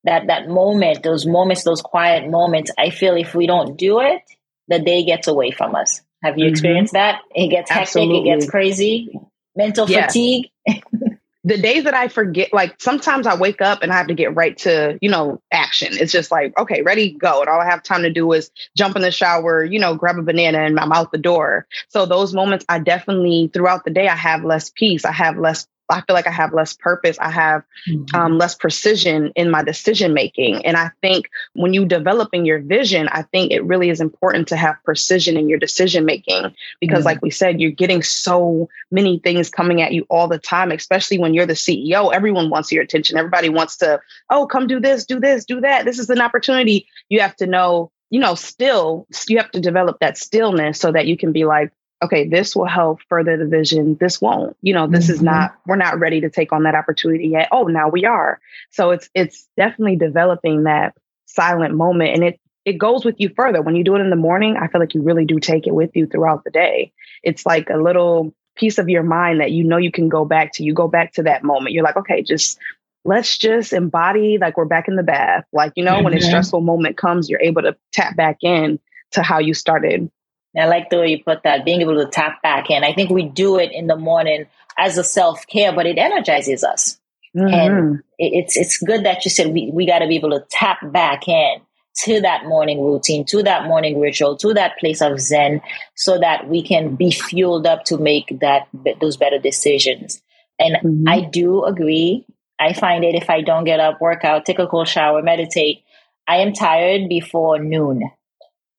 that 0.04 0.28
that 0.28 0.48
moment, 0.48 1.04
those 1.04 1.26
moments, 1.26 1.64
those 1.64 1.82
quiet 1.82 2.30
moments, 2.30 2.72
I 2.78 2.90
feel 2.90 3.16
if 3.16 3.34
we 3.34 3.48
don't 3.48 3.78
do 3.78 4.00
it, 4.02 4.22
the 4.68 4.80
day 4.80 5.04
gets 5.04 5.28
away 5.28 5.52
from 5.52 5.76
us. 5.76 6.02
Have 6.22 6.38
you 6.38 6.46
mm-hmm. 6.46 6.52
experienced 6.52 6.94
that? 6.94 7.22
It 7.34 7.50
gets 7.50 7.72
Absolutely. 7.72 8.16
hectic, 8.16 8.26
it 8.26 8.40
gets 8.40 8.50
crazy, 8.50 9.20
mental 9.56 9.90
yeah. 9.90 10.08
fatigue. 10.08 10.50
the 11.46 11.58
days 11.58 11.84
that 11.84 11.94
I 11.94 12.08
forget, 12.08 12.54
like 12.54 12.76
sometimes 12.80 13.28
I 13.28 13.36
wake 13.36 13.62
up 13.62 13.84
and 13.84 13.92
I 13.92 13.98
have 13.98 14.08
to 14.08 14.14
get 14.14 14.36
right 14.36 14.58
to, 14.60 14.98
you 15.02 15.10
know, 15.10 15.42
action. 15.52 15.90
It's 15.92 16.12
just 16.12 16.32
like, 16.32 16.58
okay, 16.58 16.82
ready, 16.82 17.12
go. 17.12 17.42
And 17.42 17.50
all 17.50 17.60
I 17.60 17.66
have 17.66 17.84
time 17.84 18.04
to 18.04 18.10
do 18.10 18.32
is 18.32 18.50
jump 18.78 18.96
in 18.96 19.02
the 19.02 19.12
shower, 19.12 19.64
you 19.64 19.80
know, 19.80 19.96
grab 19.96 20.18
a 20.18 20.22
banana 20.22 20.60
and 20.60 20.80
I'm 20.80 20.94
out 20.94 21.12
the 21.12 21.18
door. 21.18 21.68
So 21.90 22.06
those 22.06 22.34
moments 22.34 22.66
I 22.70 22.80
definitely 22.80 23.50
throughout 23.54 23.84
the 23.84 23.92
day 23.92 24.08
I 24.08 24.16
have 24.16 24.46
less 24.46 24.70
peace. 24.70 25.04
I 25.04 25.12
have 25.12 25.38
less 25.38 25.68
I 25.90 26.02
feel 26.02 26.14
like 26.14 26.28
I 26.28 26.32
have 26.32 26.54
less 26.54 26.74
purpose. 26.74 27.18
I 27.20 27.30
have 27.30 27.64
mm-hmm. 27.88 28.16
um, 28.16 28.38
less 28.38 28.56
precision 28.56 29.32
in 29.36 29.52
my 29.52 29.64
decision 29.64 30.14
making. 30.14 30.66
And 30.66 30.78
I 30.78 30.92
think 31.02 31.30
when 31.54 31.74
you 31.74 31.86
developing 31.86 32.46
your 32.46 32.60
vision, 32.60 33.08
I 33.10 33.24
think 33.24 33.52
it 33.52 33.64
really 33.64 33.90
is 33.90 34.00
important 34.00 34.48
to 34.50 34.56
have 34.56 34.76
precision 34.84 35.38
in 35.38 35.50
your 35.50 35.60
decision 35.60 36.06
making 36.06 36.56
because, 36.80 37.00
mm-hmm. 37.00 37.06
like 37.06 37.22
we 37.22 37.30
said, 37.30 37.60
you're 37.60 37.72
getting 37.72 38.02
so 38.02 38.70
many 38.92 39.20
things 39.20 39.50
coming 39.50 39.82
at 39.82 39.94
you 39.94 40.06
all 40.10 40.28
the 40.28 40.40
time, 40.40 40.72
especially 40.72 41.20
when 41.20 41.34
you're 41.34 41.46
the 41.46 41.54
CEO. 41.54 42.14
Everyone 42.14 42.50
wants 42.50 42.72
your 42.72 42.84
attention. 42.84 43.18
Everybody 43.18 43.50
wants 43.50 43.78
to, 43.78 44.02
oh, 44.30 44.48
come 44.48 44.68
do 44.68 44.80
this, 44.80 45.06
do 45.06 45.20
this, 45.20 45.46
do 45.46 45.62
that. 45.62 45.86
This 45.86 46.00
is 46.00 46.10
an 46.10 46.22
opportunity. 46.22 46.88
You 47.10 47.20
have 47.20 47.36
to 47.38 47.48
know 47.48 47.92
you 48.10 48.20
know, 48.20 48.36
still, 48.36 49.08
you 49.28 49.40
have 49.40 49.50
to 49.50 49.60
develop 49.60 49.98
that 50.00 50.20
stillness 50.20 50.80
so 50.80 50.92
that 50.92 51.08
you 51.08 51.18
can 51.18 51.32
be 51.32 51.46
like, 51.46 51.72
okay, 52.04 52.28
this 52.28 52.56
will 52.56 52.66
help 52.66 53.00
further 53.10 53.38
the 53.38 53.46
vision. 53.46 53.98
This 54.00 54.22
won't. 54.22 54.56
You 54.62 54.74
know, 54.74 54.88
this 54.88 55.06
mm-hmm. 55.06 55.14
is 55.14 55.22
not, 55.22 55.56
we're 55.66 55.76
not 55.76 56.00
ready 56.00 56.22
to 56.22 56.30
take 56.30 56.52
on 56.52 56.64
that 56.64 56.76
opportunity 56.76 57.28
yet. 57.30 57.50
Oh, 57.52 57.64
now 57.64 57.90
we 57.90 58.06
are. 58.06 58.40
So 58.72 58.92
it's 58.92 59.10
it's 59.14 59.48
definitely 59.58 59.96
developing 59.96 60.64
that 60.64 60.96
silent 61.26 61.74
moment. 61.74 62.16
And 62.16 62.24
it 62.24 62.40
it 62.66 62.78
goes 62.78 63.04
with 63.04 63.16
you 63.18 63.30
further. 63.36 63.62
When 63.62 63.76
you 63.76 63.84
do 63.84 63.96
it 63.96 64.00
in 64.00 64.10
the 64.10 64.16
morning, 64.16 64.58
I 64.58 64.68
feel 64.68 64.80
like 64.80 64.94
you 64.94 65.02
really 65.02 65.26
do 65.26 65.40
take 65.40 65.68
it 65.68 65.74
with 65.76 65.92
you 65.96 66.08
throughout 66.08 66.44
the 66.44 66.52
day. 66.52 66.94
It's 67.22 67.46
like 67.46 67.70
a 67.70 67.78
little 67.78 68.34
piece 68.56 68.78
of 68.78 68.88
your 68.88 69.04
mind 69.04 69.42
that 69.42 69.52
you 69.52 69.64
know 69.64 69.78
you 69.78 69.92
can 69.92 70.10
go 70.10 70.26
back 70.26 70.54
to. 70.54 70.64
You 70.64 70.74
go 70.74 70.88
back 70.88 71.14
to 71.14 71.24
that 71.24 71.44
moment. 71.44 71.74
You're 71.74 71.84
like, 71.84 71.98
okay, 71.98 72.22
just 72.22 72.58
let's 73.06 73.38
just 73.38 73.74
embody 73.74 74.38
like 74.38 74.56
we're 74.58 74.66
back 74.66 74.88
in 74.88 74.96
the 74.96 75.04
bath. 75.04 75.46
Like, 75.52 75.74
you 75.76 75.84
know, 75.84 75.96
mm-hmm. 75.96 76.06
when 76.06 76.14
a 76.14 76.18
mm-hmm. 76.18 76.28
stressful 76.28 76.62
moment 76.62 76.98
comes, 76.98 77.30
you're 77.30 77.42
able 77.42 77.62
to 77.64 77.76
tap 77.92 78.16
back 78.16 78.38
in 78.42 78.80
to 79.12 79.22
how 79.22 79.40
you 79.40 79.54
started 79.54 80.10
I 80.58 80.66
like 80.66 80.90
the 80.90 81.00
way 81.00 81.08
you 81.08 81.24
put 81.24 81.44
that, 81.44 81.66
being 81.66 81.82
able 81.82 81.96
to 81.96 82.10
tap 82.10 82.42
back 82.42 82.70
in. 82.70 82.84
I 82.84 82.94
think 82.94 83.10
we 83.10 83.24
do 83.24 83.58
it 83.58 83.72
in 83.72 83.88
the 83.88 83.96
morning 83.96 84.46
as 84.78 84.98
a 84.98 85.04
self 85.04 85.46
care, 85.48 85.74
but 85.74 85.86
it 85.86 85.98
energizes 85.98 86.64
us. 86.64 87.00
Mm-hmm. 87.36 87.54
And 87.54 88.04
it's 88.20 88.56
it's 88.56 88.78
good 88.78 89.06
that 89.06 89.26
you 89.26 89.32
said 89.32 89.52
we, 89.52 89.72
we 89.74 89.88
got 89.88 90.00
to 90.00 90.08
be 90.08 90.16
able 90.16 90.30
to 90.32 90.46
tap 90.52 90.80
back 90.92 91.28
in 91.28 91.62
to 92.06 92.22
that 92.22 92.46
morning 92.46 92.84
routine, 92.84 93.26
to 93.26 93.44
that 93.44 93.66
morning 93.66 94.00
ritual, 94.00 94.38
to 94.38 94.54
that 94.54 94.78
place 94.80 95.02
of 95.02 95.20
Zen, 95.20 95.62
so 95.96 96.20
that 96.20 96.48
we 96.48 96.62
can 96.62 96.96
be 96.96 97.12
fueled 97.12 97.66
up 97.66 97.86
to 97.86 97.98
make 97.98 98.40
that 98.42 98.68
those 99.02 99.18
better 99.18 99.40
decisions. 99.40 100.22
And 100.60 100.76
mm-hmm. 100.76 101.08
I 101.08 101.22
do 101.22 101.64
agree. 101.64 102.26
I 102.60 102.74
find 102.74 103.04
it 103.04 103.16
if 103.16 103.30
I 103.30 103.42
don't 103.42 103.64
get 103.64 103.80
up, 103.80 104.00
work 104.00 104.24
out, 104.24 104.46
take 104.46 104.60
a 104.60 104.68
cold 104.68 104.88
shower, 104.88 105.22
meditate, 105.22 105.84
I 106.28 106.38
am 106.38 106.54
tired 106.54 107.10
before 107.10 107.60
noon. 107.60 108.10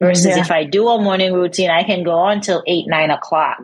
Versus 0.05 0.27
yeah. 0.27 0.41
if 0.41 0.51
I 0.51 0.65
do 0.65 0.89
a 0.89 1.01
morning 1.01 1.33
routine, 1.33 1.71
I 1.71 1.83
can 1.83 2.03
go 2.03 2.13
on 2.13 2.41
till 2.41 2.63
eight, 2.67 2.87
nine 2.87 3.11
o'clock. 3.11 3.63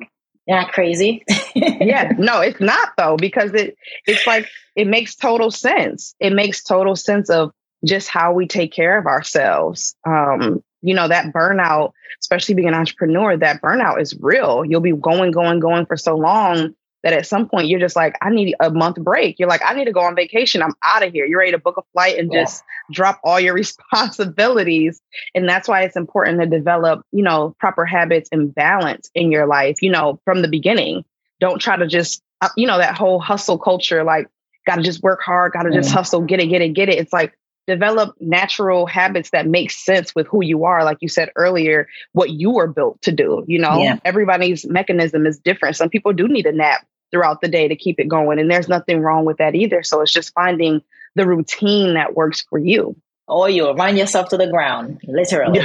Not 0.48 0.72
crazy. 0.72 1.22
yeah, 1.54 2.12
no, 2.18 2.40
it's 2.40 2.60
not 2.60 2.90
though, 2.96 3.16
because 3.16 3.52
it 3.52 3.76
it's 4.06 4.26
like 4.26 4.48
it 4.74 4.86
makes 4.86 5.14
total 5.14 5.50
sense. 5.50 6.14
It 6.18 6.32
makes 6.32 6.62
total 6.64 6.96
sense 6.96 7.30
of 7.30 7.52
just 7.84 8.08
how 8.08 8.32
we 8.32 8.46
take 8.46 8.72
care 8.72 8.98
of 8.98 9.06
ourselves. 9.06 9.94
Um, 10.06 10.62
you 10.82 10.94
know, 10.94 11.08
that 11.08 11.32
burnout, 11.32 11.92
especially 12.22 12.54
being 12.54 12.68
an 12.68 12.74
entrepreneur, 12.74 13.36
that 13.36 13.60
burnout 13.60 14.00
is 14.00 14.16
real. 14.18 14.64
You'll 14.64 14.80
be 14.80 14.92
going, 14.92 15.30
going, 15.30 15.60
going 15.60 15.86
for 15.86 15.96
so 15.96 16.16
long 16.16 16.74
that 17.02 17.12
at 17.12 17.26
some 17.26 17.48
point 17.48 17.68
you're 17.68 17.80
just 17.80 17.96
like, 17.96 18.16
I 18.20 18.30
need 18.30 18.54
a 18.60 18.70
month 18.70 18.96
break. 18.96 19.38
You're 19.38 19.48
like, 19.48 19.62
I 19.64 19.74
need 19.74 19.86
to 19.86 19.92
go 19.92 20.00
on 20.00 20.14
vacation. 20.14 20.62
I'm 20.62 20.74
out 20.82 21.04
of 21.04 21.12
here. 21.12 21.24
You're 21.24 21.38
ready 21.38 21.52
to 21.52 21.58
book 21.58 21.76
a 21.78 21.82
flight 21.92 22.18
and 22.18 22.30
yeah. 22.32 22.42
just 22.42 22.62
drop 22.92 23.20
all 23.24 23.40
your 23.40 23.54
responsibilities. 23.54 25.00
And 25.34 25.48
that's 25.48 25.68
why 25.68 25.82
it's 25.82 25.96
important 25.96 26.40
to 26.40 26.46
develop, 26.46 27.04
you 27.12 27.22
know, 27.22 27.54
proper 27.58 27.84
habits 27.84 28.28
and 28.32 28.54
balance 28.54 29.10
in 29.14 29.32
your 29.32 29.46
life, 29.46 29.76
you 29.80 29.90
know, 29.90 30.20
from 30.24 30.42
the 30.42 30.48
beginning. 30.48 31.04
Don't 31.40 31.60
try 31.60 31.76
to 31.76 31.86
just, 31.86 32.22
uh, 32.40 32.50
you 32.56 32.66
know, 32.66 32.78
that 32.78 32.96
whole 32.96 33.18
hustle 33.18 33.58
culture, 33.58 34.04
like, 34.04 34.28
got 34.66 34.76
to 34.76 34.82
just 34.82 35.02
work 35.02 35.20
hard, 35.22 35.52
got 35.52 35.62
to 35.62 35.70
just 35.70 35.90
hustle, 35.90 36.20
get 36.20 36.40
it, 36.40 36.48
get 36.48 36.60
it, 36.60 36.74
get 36.74 36.90
it. 36.90 36.98
It's 36.98 37.12
like, 37.12 37.34
develop 37.66 38.16
natural 38.20 38.86
habits 38.86 39.30
that 39.30 39.46
make 39.46 39.70
sense 39.70 40.12
with 40.14 40.26
who 40.26 40.42
you 40.42 40.64
are 40.64 40.82
like 40.82 40.98
you 41.00 41.08
said 41.08 41.30
earlier 41.36 41.86
what 42.12 42.30
you 42.30 42.50
were 42.50 42.66
built 42.66 43.00
to 43.02 43.12
do 43.12 43.44
you 43.46 43.60
know 43.60 43.78
yeah. 43.78 43.96
everybody's 44.04 44.66
mechanism 44.66 45.24
is 45.24 45.38
different 45.38 45.76
some 45.76 45.88
people 45.88 46.12
do 46.12 46.26
need 46.26 46.46
a 46.46 46.52
nap 46.52 46.84
throughout 47.10 47.40
the 47.40 47.48
day 47.48 47.68
to 47.68 47.76
keep 47.76 48.00
it 48.00 48.08
going. 48.08 48.38
And 48.38 48.50
there's 48.50 48.68
nothing 48.68 49.00
wrong 49.00 49.24
with 49.24 49.38
that 49.38 49.54
either. 49.54 49.82
So 49.82 50.00
it's 50.00 50.12
just 50.12 50.32
finding 50.32 50.82
the 51.14 51.26
routine 51.26 51.94
that 51.94 52.14
works 52.14 52.42
for 52.42 52.58
you. 52.58 52.96
Or 53.26 53.48
you'll 53.48 53.74
run 53.74 53.96
yourself 53.96 54.30
to 54.30 54.36
the 54.36 54.48
ground, 54.48 55.00
literally. 55.06 55.60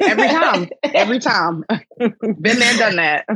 every 0.00 0.28
time. 0.28 0.70
Every 0.82 1.18
time. 1.18 1.64
Been 1.98 2.58
there, 2.58 2.78
done 2.78 2.96
that. 2.96 3.26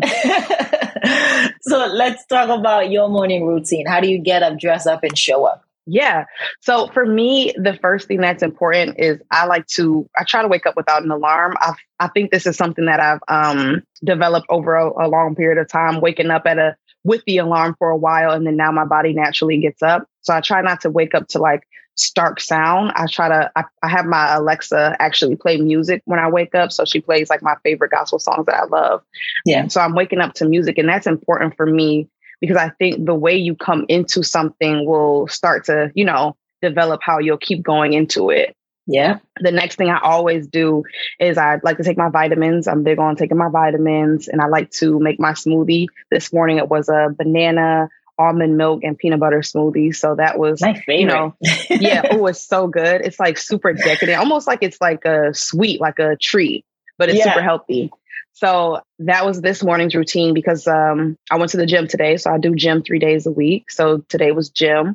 so 1.61 1.87
let's 1.93 2.25
talk 2.25 2.49
about 2.49 2.91
your 2.91 3.11
morning 3.11 3.47
routine. 3.47 3.87
How 3.87 4.01
do 4.01 4.09
you 4.09 4.19
get 4.19 4.43
up, 4.43 4.59
dress 4.59 4.87
up, 4.87 5.05
and 5.05 5.17
show 5.17 5.45
up? 5.45 5.66
Yeah. 5.87 6.25
So 6.61 6.89
for 6.89 7.07
me, 7.07 7.55
the 7.57 7.79
first 7.81 8.09
thing 8.09 8.21
that's 8.21 8.43
important 8.43 8.99
is 8.99 9.21
I 9.31 9.47
like 9.47 9.67
to 9.69 10.09
I 10.19 10.25
try 10.25 10.43
to 10.43 10.49
wake 10.49 10.67
up 10.67 10.77
without 10.77 11.05
an 11.05 11.11
alarm. 11.11 11.55
I 11.61 11.75
I 12.01 12.09
think 12.09 12.31
this 12.31 12.47
is 12.47 12.57
something 12.57 12.87
that 12.87 13.01
I've 13.01 13.21
um, 13.29 13.83
developed 14.05 14.47
over 14.51 14.75
a, 14.75 15.07
a 15.07 15.09
long 15.09 15.35
period 15.37 15.59
of 15.59 15.69
time. 15.69 16.01
Waking 16.01 16.31
up 16.31 16.43
at 16.47 16.59
a 16.59 16.77
with 17.07 17.23
the 17.27 17.39
alarm 17.39 17.77
for 17.79 17.89
a 17.89 17.97
while 17.97 18.33
and 18.33 18.45
then 18.45 18.57
now 18.57 18.73
my 18.73 18.85
body 18.85 19.13
naturally 19.13 19.59
gets 19.59 19.81
up. 19.81 20.09
So 20.23 20.35
I 20.35 20.41
try 20.41 20.61
not 20.61 20.81
to 20.81 20.91
wake 20.91 21.15
up 21.15 21.29
to 21.29 21.39
like 21.39 21.63
stark 21.95 22.41
sound. 22.41 22.93
I 22.97 23.07
try 23.07 23.29
to, 23.29 23.51
I, 23.55 23.63
I, 23.83 23.89
have 23.89 24.07
my 24.07 24.35
Alexa 24.35 24.97
actually 24.99 25.37
play 25.37 25.57
music 25.57 26.03
when 26.05 26.19
I 26.19 26.29
wake 26.29 26.55
up. 26.55 26.73
So 26.73 26.85
she 26.85 27.01
plays 27.01 27.31
like 27.31 27.43
my 27.43 27.55
favorite 27.63 27.93
gospel 27.93 28.19
songs 28.19 28.47
that 28.47 28.57
I 28.57 28.65
love. 28.65 29.03
Yeah. 29.47 29.69
So 29.69 29.81
I'm 29.81 29.95
waking 29.95 30.21
up 30.21 30.35
to 30.35 30.49
music 30.49 30.79
and 30.79 30.89
that's 30.89 31.07
important 31.07 31.57
for 31.57 31.65
me 31.65 32.09
because 32.41 32.57
I 32.57 32.71
think 32.71 33.07
the 33.07 33.15
way 33.15 33.37
you 33.37 33.55
come 33.55 33.87
into 33.89 34.23
something 34.23 34.87
will 34.87 35.29
start 35.29 35.65
to, 35.67 35.91
you 35.95 36.05
know, 36.05 36.37
develop 36.63 37.01
how 37.03 37.19
you'll 37.19 37.39
keep 37.39 37.63
going 37.63 37.93
into 37.93 38.31
it. 38.31 38.57
Yeah. 38.87 39.19
The 39.41 39.51
next 39.51 39.77
thing 39.77 39.91
I 39.91 39.99
always 40.01 40.47
do 40.47 40.85
is 41.19 41.39
I 41.39 41.59
like 41.65 41.77
to 41.79 41.83
take 41.83 41.99
my 41.99 42.09
vitamins. 42.09 42.69
I'm 42.69 42.85
big 42.85 42.99
on 42.99 43.17
taking 43.17 43.37
my 43.37 43.49
vitamins 43.49 44.29
and 44.29 44.41
I 44.41 44.47
like 44.47 44.71
to 44.73 45.01
make 45.01 45.19
my 45.19 45.33
smoothie. 45.33 45.89
This 46.11 46.33
morning 46.33 46.59
it 46.59 46.69
was 46.69 46.89
a 46.89 47.09
banana, 47.17 47.89
almond 48.19 48.57
milk, 48.57 48.85
and 48.85 48.97
peanut 48.97 49.19
butter 49.19 49.41
smoothie. 49.41 49.95
So 49.95 50.15
that 50.15 50.39
was 50.39 50.61
my 50.61 50.75
favorite. 50.75 51.01
You 51.01 51.07
know, 51.07 51.37
yeah, 51.71 52.07
it 52.15 52.21
was 52.21 52.41
so 52.41 52.69
good. 52.69 53.01
It's 53.03 53.19
like 53.19 53.39
super 53.39 53.73
decadent, 53.73 54.19
almost 54.19 54.47
like 54.47 54.61
it's 54.63 54.81
like 54.81 55.05
a 55.05 55.35
sweet, 55.35 55.81
like 55.81 55.99
a 55.99 56.17
treat, 56.17 56.65
but 56.97 57.09
it's 57.09 57.19
yeah. 57.19 57.25
super 57.25 57.43
healthy. 57.43 57.91
So 58.37 58.83
that 58.99 59.25
was 59.25 59.41
this 59.41 59.65
morning's 59.65 59.95
routine 59.95 60.35
because 60.35 60.67
um, 60.67 61.17
I 61.31 61.39
went 61.39 61.53
to 61.53 61.57
the 61.57 61.65
gym 61.65 61.89
today. 61.89 62.19
So 62.19 62.31
I 62.31 62.37
do 62.37 62.55
gym 62.55 62.83
three 62.83 62.99
days 62.99 63.27
a 63.27 63.31
week. 63.31 63.71
So 63.71 64.05
today 64.11 64.31
was 64.31 64.51
gym. 64.51 64.95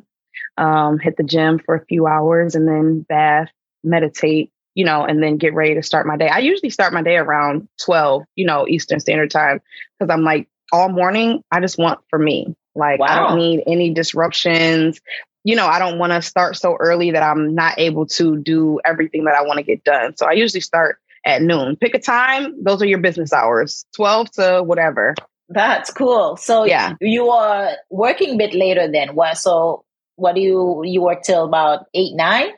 Um, 0.56 1.00
hit 1.00 1.16
the 1.16 1.24
gym 1.24 1.58
for 1.58 1.74
a 1.74 1.84
few 1.86 2.06
hours 2.06 2.54
and 2.54 2.68
then 2.68 3.00
bath, 3.00 3.48
meditate, 3.82 4.52
you 4.76 4.84
know, 4.84 5.04
and 5.04 5.20
then 5.20 5.38
get 5.38 5.54
ready 5.54 5.74
to 5.74 5.82
start 5.82 6.06
my 6.06 6.16
day. 6.16 6.28
I 6.28 6.38
usually 6.38 6.70
start 6.70 6.92
my 6.92 7.02
day 7.02 7.16
around 7.16 7.68
12, 7.84 8.22
you 8.36 8.46
know, 8.46 8.68
Eastern 8.68 9.00
Standard 9.00 9.32
Time 9.32 9.60
because 9.98 10.12
I'm 10.12 10.22
like 10.22 10.48
all 10.70 10.88
morning, 10.88 11.42
I 11.50 11.58
just 11.58 11.78
want 11.78 11.98
for 12.10 12.20
me. 12.20 12.54
Like 12.76 13.00
wow. 13.00 13.06
I 13.08 13.28
don't 13.28 13.38
need 13.38 13.64
any 13.66 13.92
disruptions. 13.92 15.00
You 15.42 15.56
know, 15.56 15.66
I 15.66 15.80
don't 15.80 15.98
want 15.98 16.12
to 16.12 16.22
start 16.22 16.56
so 16.56 16.76
early 16.78 17.10
that 17.10 17.24
I'm 17.24 17.56
not 17.56 17.80
able 17.80 18.06
to 18.06 18.36
do 18.36 18.78
everything 18.84 19.24
that 19.24 19.34
I 19.34 19.42
want 19.42 19.56
to 19.56 19.64
get 19.64 19.82
done. 19.82 20.16
So 20.16 20.26
I 20.26 20.32
usually 20.32 20.60
start 20.60 20.98
at 21.24 21.42
noon. 21.42 21.76
Pick 21.76 21.94
a 21.94 21.98
time, 21.98 22.62
those 22.62 22.82
are 22.82 22.86
your 22.86 22.98
business 22.98 23.32
hours, 23.32 23.84
12 23.96 24.30
to 24.32 24.62
whatever. 24.62 25.14
That's 25.48 25.92
cool. 25.92 26.36
So 26.36 26.64
yeah. 26.64 26.94
you 27.00 27.28
are 27.28 27.72
working 27.90 28.34
a 28.34 28.36
bit 28.36 28.54
later 28.54 28.90
then. 28.90 29.14
What 29.14 29.36
so 29.38 29.84
what 30.16 30.34
do 30.34 30.40
you 30.40 30.82
you 30.84 31.02
work 31.02 31.22
till 31.22 31.44
about 31.44 31.86
eight, 31.94 32.14
nine? 32.14 32.48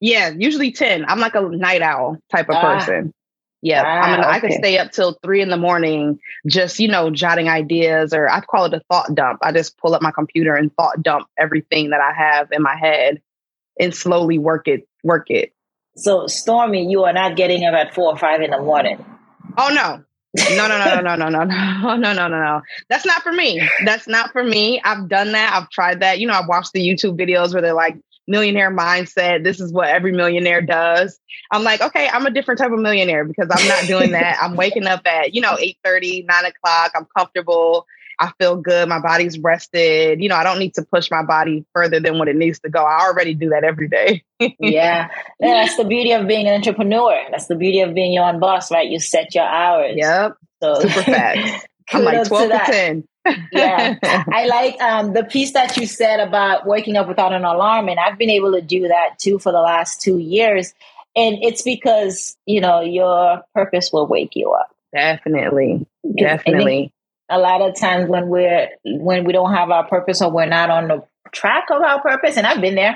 Yeah, 0.00 0.32
usually 0.36 0.72
10. 0.72 1.04
I'm 1.06 1.20
like 1.20 1.34
a 1.34 1.42
night 1.42 1.82
owl 1.82 2.18
type 2.30 2.48
of 2.48 2.56
ah. 2.56 2.74
person. 2.74 3.12
Yeah, 3.62 3.82
ah, 3.82 3.88
I 3.88 4.10
mean, 4.10 4.20
okay. 4.20 4.28
I 4.28 4.40
could 4.40 4.52
stay 4.52 4.76
up 4.76 4.92
till 4.92 5.18
three 5.24 5.40
in 5.40 5.48
the 5.48 5.56
morning, 5.56 6.18
just 6.46 6.78
you 6.78 6.86
know, 6.86 7.08
jotting 7.08 7.48
ideas, 7.48 8.12
or 8.12 8.28
I 8.28 8.42
call 8.42 8.66
it 8.66 8.74
a 8.74 8.82
thought 8.90 9.14
dump. 9.14 9.38
I 9.42 9.52
just 9.52 9.78
pull 9.78 9.94
up 9.94 10.02
my 10.02 10.10
computer 10.10 10.54
and 10.54 10.70
thought 10.76 11.02
dump 11.02 11.28
everything 11.38 11.88
that 11.88 12.00
I 12.02 12.12
have 12.12 12.52
in 12.52 12.62
my 12.62 12.76
head, 12.76 13.22
and 13.80 13.94
slowly 13.94 14.36
work 14.36 14.68
it, 14.68 14.86
work 15.02 15.30
it. 15.30 15.53
So, 15.96 16.26
Stormy, 16.26 16.88
you 16.90 17.04
are 17.04 17.12
not 17.12 17.36
getting 17.36 17.64
up 17.64 17.74
at 17.74 17.94
four 17.94 18.12
or 18.12 18.16
five 18.16 18.40
in 18.40 18.50
the 18.50 18.58
morning. 18.58 19.04
Oh 19.56 19.68
no, 19.72 20.02
no, 20.56 20.66
no, 20.66 20.78
no, 20.78 21.00
no, 21.00 21.14
no, 21.16 21.28
no, 21.28 21.44
no, 21.44 21.80
oh, 21.84 21.96
no, 21.96 22.12
no, 22.12 22.28
no, 22.28 22.40
no. 22.40 22.60
That's 22.88 23.06
not 23.06 23.22
for 23.22 23.32
me. 23.32 23.62
That's 23.84 24.08
not 24.08 24.32
for 24.32 24.42
me. 24.42 24.80
I've 24.84 25.08
done 25.08 25.32
that. 25.32 25.54
I've 25.54 25.70
tried 25.70 26.00
that. 26.00 26.18
You 26.18 26.26
know, 26.26 26.34
I've 26.34 26.48
watched 26.48 26.72
the 26.72 26.80
YouTube 26.80 27.18
videos 27.18 27.52
where 27.52 27.62
they're 27.62 27.74
like, 27.74 27.96
millionaire 28.26 28.70
mindset. 28.70 29.44
This 29.44 29.60
is 29.60 29.72
what 29.72 29.88
every 29.88 30.12
millionaire 30.12 30.62
does. 30.62 31.18
I'm 31.50 31.62
like, 31.62 31.80
okay, 31.80 32.08
I'm 32.08 32.26
a 32.26 32.30
different 32.30 32.58
type 32.58 32.72
of 32.72 32.78
millionaire 32.78 33.24
because 33.24 33.48
I'm 33.50 33.68
not 33.68 33.86
doing 33.86 34.12
that. 34.12 34.38
I'm 34.40 34.56
waking 34.56 34.86
up 34.86 35.02
at, 35.06 35.34
you 35.34 35.40
know, 35.40 35.56
8 35.58 35.78
30, 35.84 36.22
9 36.28 36.44
o'clock. 36.44 36.92
I'm 36.94 37.06
comfortable. 37.16 37.86
I 38.20 38.32
feel 38.38 38.56
good. 38.56 38.88
My 38.88 39.00
body's 39.00 39.38
rested. 39.38 40.20
You 40.20 40.28
know, 40.28 40.36
I 40.36 40.44
don't 40.44 40.58
need 40.58 40.74
to 40.74 40.82
push 40.82 41.10
my 41.10 41.22
body 41.24 41.64
further 41.74 42.00
than 42.00 42.18
what 42.18 42.28
it 42.28 42.36
needs 42.36 42.60
to 42.60 42.68
go. 42.68 42.84
I 42.84 43.06
already 43.06 43.34
do 43.34 43.50
that 43.50 43.64
every 43.64 43.88
day. 43.88 44.22
yeah. 44.60 45.08
That's 45.40 45.76
the 45.76 45.84
beauty 45.84 46.12
of 46.12 46.26
being 46.26 46.46
an 46.46 46.54
entrepreneur. 46.54 47.16
That's 47.30 47.46
the 47.46 47.56
beauty 47.56 47.80
of 47.80 47.94
being 47.94 48.12
your 48.12 48.24
own 48.24 48.40
boss, 48.40 48.70
right? 48.70 48.88
You 48.88 49.00
set 49.00 49.34
your 49.34 49.44
hours. 49.44 49.94
Yep. 49.96 50.36
So 50.62 50.74
super 50.80 51.02
fast. 51.02 51.66
I'm 51.92 52.04
like 52.04 52.26
12 52.26 52.50
to, 52.50 52.58
to 52.58 52.64
10. 52.64 53.08
yeah. 53.52 53.98
I 54.02 54.46
like 54.46 54.80
um, 54.80 55.12
the 55.12 55.24
piece 55.24 55.52
that 55.52 55.76
you 55.76 55.86
said 55.86 56.20
about 56.20 56.66
waking 56.66 56.96
up 56.96 57.08
without 57.08 57.32
an 57.32 57.44
alarm. 57.44 57.88
And 57.88 57.98
I've 57.98 58.18
been 58.18 58.30
able 58.30 58.52
to 58.52 58.62
do 58.62 58.88
that 58.88 59.18
too 59.18 59.38
for 59.38 59.52
the 59.52 59.60
last 59.60 60.00
two 60.00 60.18
years. 60.18 60.72
And 61.16 61.38
it's 61.42 61.62
because, 61.62 62.36
you 62.46 62.60
know, 62.60 62.80
your 62.80 63.42
purpose 63.54 63.92
will 63.92 64.06
wake 64.06 64.34
you 64.34 64.52
up. 64.52 64.74
Definitely. 64.92 65.86
Definitely. 66.16 66.92
A 67.30 67.38
lot 67.38 67.62
of 67.62 67.78
times 67.78 68.08
when 68.08 68.28
we're 68.28 68.68
when 68.84 69.24
we 69.24 69.32
don't 69.32 69.54
have 69.54 69.70
our 69.70 69.86
purpose 69.88 70.20
or 70.20 70.30
we're 70.30 70.46
not 70.46 70.70
on 70.70 70.88
the 70.88 71.04
track 71.32 71.64
of 71.70 71.82
our 71.82 72.00
purpose, 72.02 72.36
and 72.36 72.46
I've 72.46 72.60
been 72.60 72.74
there, 72.74 72.94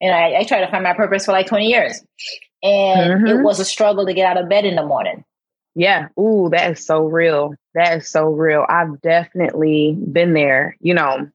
and 0.00 0.14
I, 0.14 0.40
I 0.40 0.44
try 0.44 0.60
to 0.60 0.70
find 0.70 0.84
my 0.84 0.94
purpose 0.94 1.24
for 1.24 1.32
like 1.32 1.46
20 1.46 1.66
years. 1.66 2.00
And 2.62 3.12
mm-hmm. 3.12 3.26
it 3.26 3.42
was 3.42 3.60
a 3.60 3.64
struggle 3.64 4.06
to 4.06 4.14
get 4.14 4.26
out 4.26 4.42
of 4.42 4.48
bed 4.48 4.64
in 4.64 4.76
the 4.76 4.84
morning. 4.84 5.24
Yeah. 5.74 6.08
Ooh, 6.18 6.48
that 6.50 6.72
is 6.72 6.86
so 6.86 7.04
real. 7.04 7.54
That 7.74 7.98
is 7.98 8.08
so 8.08 8.30
real. 8.30 8.64
I've 8.66 9.00
definitely 9.02 9.94
been 9.94 10.32
there, 10.32 10.74
you 10.80 10.94
know, 10.94 11.28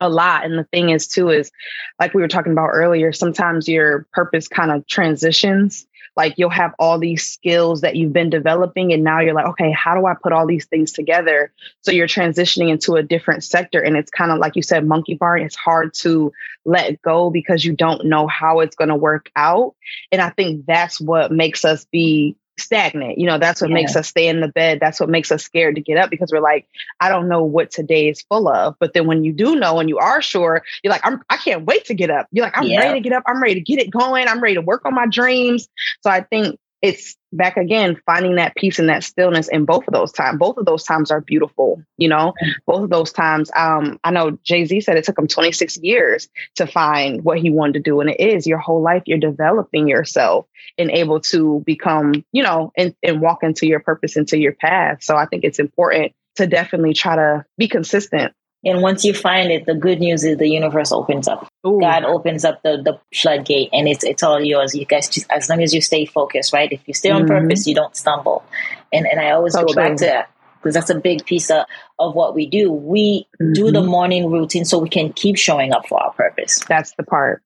a 0.00 0.08
lot. 0.08 0.44
And 0.44 0.58
the 0.58 0.64
thing 0.64 0.90
is, 0.90 1.06
too, 1.06 1.30
is 1.30 1.52
like 2.00 2.12
we 2.12 2.20
were 2.20 2.28
talking 2.28 2.52
about 2.52 2.70
earlier, 2.72 3.12
sometimes 3.12 3.68
your 3.68 4.06
purpose 4.12 4.48
kind 4.48 4.72
of 4.72 4.86
transitions. 4.88 5.86
Like 6.16 6.34
you'll 6.36 6.50
have 6.50 6.74
all 6.78 6.98
these 6.98 7.28
skills 7.28 7.80
that 7.80 7.96
you've 7.96 8.12
been 8.12 8.30
developing, 8.30 8.92
and 8.92 9.02
now 9.02 9.20
you're 9.20 9.34
like, 9.34 9.46
okay, 9.46 9.72
how 9.72 9.94
do 9.94 10.06
I 10.06 10.14
put 10.14 10.32
all 10.32 10.46
these 10.46 10.66
things 10.66 10.92
together? 10.92 11.52
So 11.82 11.90
you're 11.90 12.06
transitioning 12.06 12.70
into 12.70 12.94
a 12.94 13.02
different 13.02 13.44
sector. 13.44 13.80
And 13.80 13.96
it's 13.96 14.10
kind 14.10 14.30
of 14.30 14.38
like 14.38 14.56
you 14.56 14.62
said, 14.62 14.86
monkey 14.86 15.14
bar, 15.14 15.36
it's 15.36 15.56
hard 15.56 15.94
to 15.94 16.32
let 16.64 17.00
go 17.02 17.30
because 17.30 17.64
you 17.64 17.72
don't 17.72 18.06
know 18.06 18.26
how 18.26 18.60
it's 18.60 18.76
going 18.76 18.88
to 18.88 18.96
work 18.96 19.30
out. 19.36 19.74
And 20.12 20.20
I 20.20 20.30
think 20.30 20.66
that's 20.66 21.00
what 21.00 21.32
makes 21.32 21.64
us 21.64 21.84
be 21.86 22.36
stagnant. 22.58 23.18
You 23.18 23.26
know, 23.26 23.38
that's 23.38 23.60
what 23.60 23.70
yeah. 23.70 23.74
makes 23.74 23.96
us 23.96 24.08
stay 24.08 24.28
in 24.28 24.40
the 24.40 24.48
bed. 24.48 24.78
That's 24.80 25.00
what 25.00 25.08
makes 25.08 25.32
us 25.32 25.42
scared 25.42 25.74
to 25.76 25.80
get 25.80 25.98
up 25.98 26.10
because 26.10 26.30
we're 26.32 26.40
like, 26.40 26.66
I 27.00 27.08
don't 27.08 27.28
know 27.28 27.42
what 27.42 27.70
today 27.70 28.08
is 28.08 28.22
full 28.22 28.48
of. 28.48 28.76
But 28.78 28.94
then 28.94 29.06
when 29.06 29.24
you 29.24 29.32
do 29.32 29.56
know 29.56 29.80
and 29.80 29.88
you 29.88 29.98
are 29.98 30.22
sure, 30.22 30.62
you're 30.82 30.92
like, 30.92 31.04
I'm 31.04 31.22
I 31.28 31.36
can't 31.36 31.64
wait 31.64 31.86
to 31.86 31.94
get 31.94 32.10
up. 32.10 32.28
You're 32.30 32.44
like, 32.44 32.56
I'm 32.56 32.64
yeah. 32.64 32.80
ready 32.80 33.00
to 33.00 33.08
get 33.08 33.12
up. 33.12 33.24
I'm 33.26 33.42
ready 33.42 33.54
to 33.54 33.60
get 33.60 33.80
it 33.80 33.90
going. 33.90 34.28
I'm 34.28 34.40
ready 34.40 34.54
to 34.54 34.62
work 34.62 34.84
on 34.84 34.94
my 34.94 35.06
dreams. 35.06 35.68
So 36.02 36.10
I 36.10 36.22
think 36.22 36.58
it's 36.84 37.16
back 37.32 37.56
again 37.56 37.98
finding 38.04 38.36
that 38.36 38.54
peace 38.54 38.78
and 38.78 38.90
that 38.90 39.02
stillness 39.02 39.48
in 39.48 39.64
both 39.64 39.88
of 39.88 39.94
those 39.94 40.12
times 40.12 40.38
both 40.38 40.58
of 40.58 40.66
those 40.66 40.84
times 40.84 41.10
are 41.10 41.20
beautiful 41.20 41.82
you 41.96 42.08
know? 42.08 42.34
Both 42.66 42.84
of 42.84 42.90
those 42.90 43.12
times 43.12 43.50
um, 43.56 43.98
i 44.04 44.10
know 44.10 44.38
jay-z 44.44 44.80
said 44.82 44.96
it 44.96 45.04
took 45.04 45.18
him 45.18 45.26
26 45.26 45.78
years 45.78 46.28
to 46.56 46.66
find 46.66 47.24
what 47.24 47.38
he 47.38 47.50
wanted 47.50 47.74
to 47.74 47.80
do 47.80 48.00
and 48.00 48.10
it 48.10 48.20
is. 48.20 48.46
Your 48.46 48.58
whole 48.58 48.82
life 48.82 49.04
you're 49.06 49.18
developing 49.18 49.88
yourself 49.88 50.46
and 50.76 50.90
able 50.90 51.20
to 51.20 51.62
become 51.64 52.24
you 52.32 52.42
know 52.42 52.70
and, 52.76 52.94
and 53.02 53.20
walk 53.20 53.42
into 53.42 53.66
your 53.66 53.80
purpose 53.80 54.16
into 54.16 54.38
your 54.38 54.52
path. 54.52 55.02
So 55.02 55.16
i 55.16 55.26
think 55.26 55.44
it's 55.44 55.58
important 55.58 56.12
to 56.36 56.46
definitely 56.46 56.94
try 56.94 57.16
to 57.16 57.44
be 57.56 57.68
consistent 57.68 58.34
and 58.64 58.82
once 58.82 59.04
you 59.04 59.12
find 59.12 59.50
it, 59.50 59.66
the 59.66 59.74
good 59.74 60.00
news 60.00 60.24
is 60.24 60.38
the 60.38 60.48
universe 60.48 60.90
opens 60.92 61.28
up. 61.28 61.48
Ooh. 61.66 61.80
God 61.80 62.04
opens 62.04 62.44
up 62.44 62.62
the, 62.62 62.80
the 62.82 62.98
floodgate 63.14 63.70
and 63.72 63.88
it's 63.88 64.04
it's 64.04 64.22
all 64.22 64.40
yours. 64.40 64.74
You 64.74 64.86
guys 64.86 65.08
just 65.08 65.30
as 65.30 65.48
long 65.48 65.62
as 65.62 65.74
you 65.74 65.80
stay 65.80 66.06
focused, 66.06 66.52
right? 66.52 66.72
If 66.72 66.80
you 66.86 66.94
stay 66.94 67.10
on 67.10 67.22
mm-hmm. 67.22 67.28
purpose, 67.28 67.66
you 67.66 67.74
don't 67.74 67.96
stumble. 67.96 68.44
And 68.92 69.06
and 69.06 69.20
I 69.20 69.30
always 69.30 69.52
so 69.52 69.60
go 69.64 69.72
true. 69.72 69.82
back 69.82 69.96
to 69.98 70.04
that 70.06 70.30
because 70.62 70.74
that's 70.74 70.90
a 70.90 70.98
big 70.98 71.26
piece 71.26 71.50
of, 71.50 71.66
of 71.98 72.14
what 72.14 72.34
we 72.34 72.46
do. 72.46 72.72
We 72.72 73.26
mm-hmm. 73.40 73.52
do 73.52 73.70
the 73.70 73.80
mm-hmm. 73.80 73.90
morning 73.90 74.30
routine 74.30 74.64
so 74.64 74.78
we 74.78 74.88
can 74.88 75.12
keep 75.12 75.36
showing 75.36 75.72
up 75.72 75.86
for 75.86 76.02
our 76.02 76.12
purpose. 76.12 76.60
That's 76.66 76.94
the 76.94 77.02
part. 77.02 77.42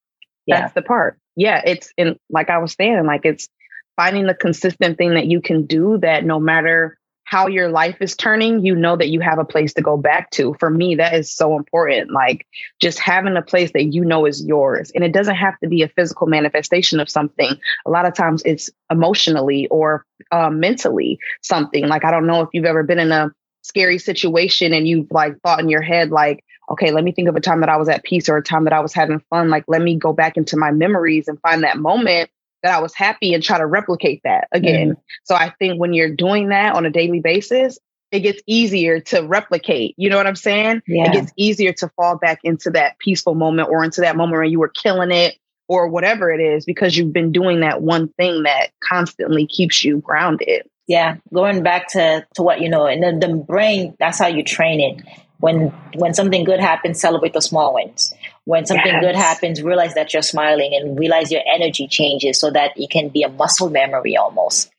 Yeah. 0.46 0.60
That's 0.60 0.74
the 0.74 0.82
part. 0.82 1.18
Yeah, 1.36 1.62
it's 1.64 1.92
in 1.96 2.18
like 2.30 2.50
I 2.50 2.58
was 2.58 2.74
saying, 2.74 3.06
like 3.06 3.24
it's 3.24 3.48
finding 3.96 4.26
the 4.26 4.34
consistent 4.34 4.98
thing 4.98 5.14
that 5.14 5.26
you 5.26 5.40
can 5.40 5.66
do 5.66 5.98
that 5.98 6.24
no 6.24 6.38
matter 6.38 6.97
how 7.28 7.46
your 7.46 7.68
life 7.68 7.98
is 8.00 8.16
turning, 8.16 8.64
you 8.64 8.74
know 8.74 8.96
that 8.96 9.10
you 9.10 9.20
have 9.20 9.38
a 9.38 9.44
place 9.44 9.74
to 9.74 9.82
go 9.82 9.98
back 9.98 10.30
to. 10.30 10.56
For 10.58 10.70
me, 10.70 10.94
that 10.94 11.12
is 11.12 11.30
so 11.30 11.58
important. 11.58 12.10
Like 12.10 12.46
just 12.80 12.98
having 12.98 13.36
a 13.36 13.42
place 13.42 13.70
that 13.72 13.92
you 13.92 14.02
know 14.02 14.24
is 14.24 14.42
yours. 14.42 14.90
And 14.94 15.04
it 15.04 15.12
doesn't 15.12 15.34
have 15.34 15.58
to 15.60 15.68
be 15.68 15.82
a 15.82 15.88
physical 15.88 16.26
manifestation 16.26 17.00
of 17.00 17.10
something. 17.10 17.54
A 17.84 17.90
lot 17.90 18.06
of 18.06 18.14
times 18.14 18.42
it's 18.46 18.70
emotionally 18.90 19.66
or 19.68 20.06
uh, 20.32 20.48
mentally 20.48 21.18
something. 21.42 21.86
Like, 21.86 22.02
I 22.02 22.10
don't 22.10 22.26
know 22.26 22.40
if 22.40 22.48
you've 22.54 22.64
ever 22.64 22.82
been 22.82 22.98
in 22.98 23.12
a 23.12 23.30
scary 23.60 23.98
situation 23.98 24.72
and 24.72 24.88
you've 24.88 25.10
like 25.10 25.38
thought 25.42 25.60
in 25.60 25.68
your 25.68 25.82
head, 25.82 26.10
like, 26.10 26.42
okay, 26.70 26.92
let 26.92 27.04
me 27.04 27.12
think 27.12 27.28
of 27.28 27.36
a 27.36 27.40
time 27.40 27.60
that 27.60 27.68
I 27.68 27.76
was 27.76 27.90
at 27.90 28.04
peace 28.04 28.30
or 28.30 28.38
a 28.38 28.42
time 28.42 28.64
that 28.64 28.72
I 28.72 28.80
was 28.80 28.94
having 28.94 29.20
fun. 29.28 29.50
Like, 29.50 29.64
let 29.68 29.82
me 29.82 29.96
go 29.96 30.14
back 30.14 30.38
into 30.38 30.56
my 30.56 30.70
memories 30.70 31.28
and 31.28 31.38
find 31.42 31.62
that 31.62 31.76
moment 31.76 32.30
that 32.62 32.76
I 32.76 32.80
was 32.80 32.94
happy 32.94 33.34
and 33.34 33.42
try 33.42 33.58
to 33.58 33.66
replicate 33.66 34.22
that 34.24 34.48
again. 34.52 34.90
Mm-hmm. 34.90 35.00
So 35.24 35.34
I 35.34 35.52
think 35.58 35.80
when 35.80 35.92
you're 35.92 36.14
doing 36.14 36.48
that 36.48 36.74
on 36.74 36.86
a 36.86 36.90
daily 36.90 37.20
basis, 37.20 37.78
it 38.10 38.20
gets 38.20 38.42
easier 38.46 39.00
to 39.00 39.20
replicate. 39.20 39.94
You 39.96 40.10
know 40.10 40.16
what 40.16 40.26
I'm 40.26 40.36
saying? 40.36 40.82
Yeah. 40.86 41.06
It 41.06 41.12
gets 41.12 41.32
easier 41.36 41.72
to 41.74 41.88
fall 41.90 42.16
back 42.16 42.40
into 42.42 42.70
that 42.70 42.98
peaceful 42.98 43.34
moment 43.34 43.68
or 43.68 43.84
into 43.84 44.00
that 44.00 44.16
moment 44.16 44.36
where 44.36 44.44
you 44.44 44.58
were 44.58 44.68
killing 44.68 45.10
it 45.10 45.36
or 45.68 45.88
whatever 45.88 46.30
it 46.32 46.40
is 46.40 46.64
because 46.64 46.96
you've 46.96 47.12
been 47.12 47.32
doing 47.32 47.60
that 47.60 47.82
one 47.82 48.08
thing 48.14 48.44
that 48.44 48.70
constantly 48.82 49.46
keeps 49.46 49.84
you 49.84 49.98
grounded. 49.98 50.66
Yeah, 50.86 51.16
going 51.34 51.62
back 51.62 51.88
to 51.88 52.26
to 52.34 52.42
what 52.42 52.62
you 52.62 52.70
know, 52.70 52.86
and 52.86 53.02
then 53.02 53.20
the 53.20 53.28
brain, 53.36 53.94
that's 53.98 54.18
how 54.18 54.26
you 54.26 54.42
train 54.42 54.80
it. 54.80 55.04
When 55.38 55.68
when 55.94 56.14
something 56.14 56.44
good 56.44 56.60
happens, 56.60 56.98
celebrate 56.98 57.34
the 57.34 57.42
small 57.42 57.74
wins 57.74 58.14
when 58.48 58.64
something 58.64 58.86
yes. 58.86 59.04
good 59.04 59.14
happens, 59.14 59.62
realize 59.62 59.92
that 59.92 60.14
you're 60.14 60.22
smiling 60.22 60.72
and 60.72 60.98
realize 60.98 61.30
your 61.30 61.42
energy 61.54 61.86
changes 61.86 62.40
so 62.40 62.50
that 62.50 62.70
it 62.76 62.88
can 62.88 63.10
be 63.10 63.22
a 63.22 63.28
muscle 63.28 63.68
memory 63.68 64.16
almost. 64.16 64.70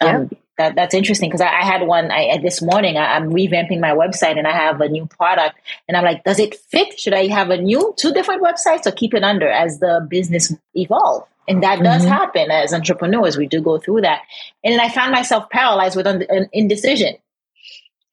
Yeah. 0.00 0.16
Um, 0.16 0.30
that, 0.58 0.74
that's 0.74 0.92
interesting 0.92 1.30
because 1.30 1.40
I, 1.40 1.46
I, 1.46 1.64
had 1.64 1.86
one 1.86 2.10
I, 2.10 2.38
this 2.42 2.60
morning. 2.60 2.96
I, 2.96 3.16
am 3.16 3.30
revamping 3.30 3.78
my 3.78 3.90
website 3.90 4.38
and 4.38 4.46
I 4.48 4.50
have 4.50 4.80
a 4.80 4.88
new 4.88 5.06
product, 5.06 5.56
and 5.86 5.96
I'm 5.96 6.02
like, 6.02 6.24
does 6.24 6.40
it 6.40 6.56
fit? 6.56 6.98
Should 6.98 7.14
I 7.14 7.28
have 7.28 7.50
a 7.50 7.58
new 7.58 7.94
two 7.96 8.12
different 8.12 8.42
websites 8.42 8.86
or 8.86 8.90
keep 8.90 9.14
it 9.14 9.22
under 9.22 9.48
as 9.48 9.78
the 9.78 10.04
business 10.10 10.52
evolve? 10.74 11.22
And 11.46 11.62
that 11.62 11.76
mm-hmm. 11.76 11.84
does 11.84 12.04
happen 12.04 12.50
as 12.50 12.74
entrepreneurs. 12.74 13.36
We 13.36 13.46
do 13.46 13.62
go 13.62 13.78
through 13.78 14.00
that, 14.00 14.22
and 14.64 14.74
then 14.74 14.80
I 14.80 14.88
found 14.88 15.12
myself 15.12 15.48
paralyzed 15.48 15.94
with 15.94 16.08
an 16.08 16.48
indecision. 16.52 17.14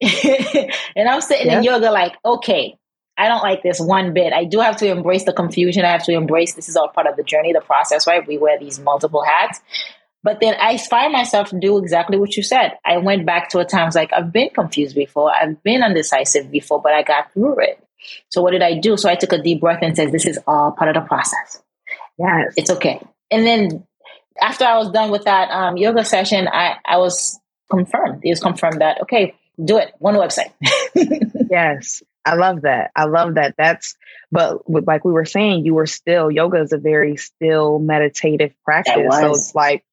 and 0.00 1.08
I'm 1.08 1.20
sitting 1.20 1.48
yeah. 1.48 1.58
in 1.58 1.64
yoga 1.64 1.90
like, 1.90 2.14
okay, 2.24 2.78
I 3.20 3.28
don't 3.28 3.42
like 3.42 3.62
this 3.62 3.78
one 3.78 4.14
bit. 4.14 4.32
I 4.32 4.44
do 4.44 4.60
have 4.60 4.78
to 4.78 4.90
embrace 4.90 5.24
the 5.24 5.34
confusion. 5.34 5.84
I 5.84 5.90
have 5.90 6.04
to 6.04 6.12
embrace 6.12 6.54
this 6.54 6.70
is 6.70 6.76
all 6.76 6.88
part 6.88 7.06
of 7.06 7.16
the 7.16 7.22
journey, 7.22 7.52
the 7.52 7.60
process, 7.60 8.06
right? 8.06 8.26
We 8.26 8.38
wear 8.38 8.58
these 8.58 8.80
multiple 8.80 9.22
hats. 9.22 9.60
But 10.22 10.40
then 10.40 10.54
I 10.58 10.78
find 10.78 11.12
myself 11.12 11.50
to 11.50 11.60
do 11.60 11.76
exactly 11.76 12.16
what 12.16 12.34
you 12.34 12.42
said. 12.42 12.78
I 12.82 12.96
went 12.96 13.26
back 13.26 13.50
to 13.50 13.58
a 13.58 13.66
times 13.66 13.94
like 13.94 14.10
I've 14.14 14.32
been 14.32 14.48
confused 14.48 14.94
before, 14.94 15.30
I've 15.34 15.62
been 15.62 15.82
undecisive 15.82 16.50
before, 16.50 16.80
but 16.80 16.94
I 16.94 17.02
got 17.02 17.30
through 17.34 17.60
it. 17.60 17.84
So 18.30 18.40
what 18.40 18.52
did 18.52 18.62
I 18.62 18.78
do? 18.78 18.96
So 18.96 19.10
I 19.10 19.16
took 19.16 19.32
a 19.34 19.42
deep 19.42 19.60
breath 19.60 19.80
and 19.82 19.94
said, 19.94 20.12
This 20.12 20.24
is 20.24 20.38
all 20.46 20.72
part 20.72 20.96
of 20.96 21.02
the 21.02 21.06
process. 21.06 21.62
Yes. 22.18 22.54
It's 22.56 22.70
okay. 22.70 23.06
And 23.30 23.46
then 23.46 23.86
after 24.40 24.64
I 24.64 24.78
was 24.78 24.90
done 24.90 25.10
with 25.10 25.24
that 25.24 25.50
um, 25.50 25.76
yoga 25.76 26.06
session, 26.06 26.48
I, 26.48 26.76
I 26.86 26.96
was 26.96 27.38
confirmed. 27.70 28.22
It 28.24 28.30
was 28.30 28.40
confirmed 28.40 28.80
that, 28.80 29.02
okay, 29.02 29.34
do 29.62 29.76
it. 29.76 29.92
One 29.98 30.14
website. 30.14 30.52
yes. 31.50 32.02
I 32.24 32.34
love 32.34 32.62
that. 32.62 32.90
I 32.94 33.04
love 33.04 33.34
that. 33.34 33.54
That's, 33.56 33.96
but 34.30 34.68
like 34.68 35.04
we 35.04 35.12
were 35.12 35.24
saying, 35.24 35.64
you 35.64 35.74
were 35.74 35.86
still, 35.86 36.30
yoga 36.30 36.60
is 36.60 36.72
a 36.72 36.78
very 36.78 37.16
still 37.16 37.78
meditative 37.78 38.52
practice. 38.64 39.14
So 39.20 39.30
it's 39.30 39.54
like 39.54 39.84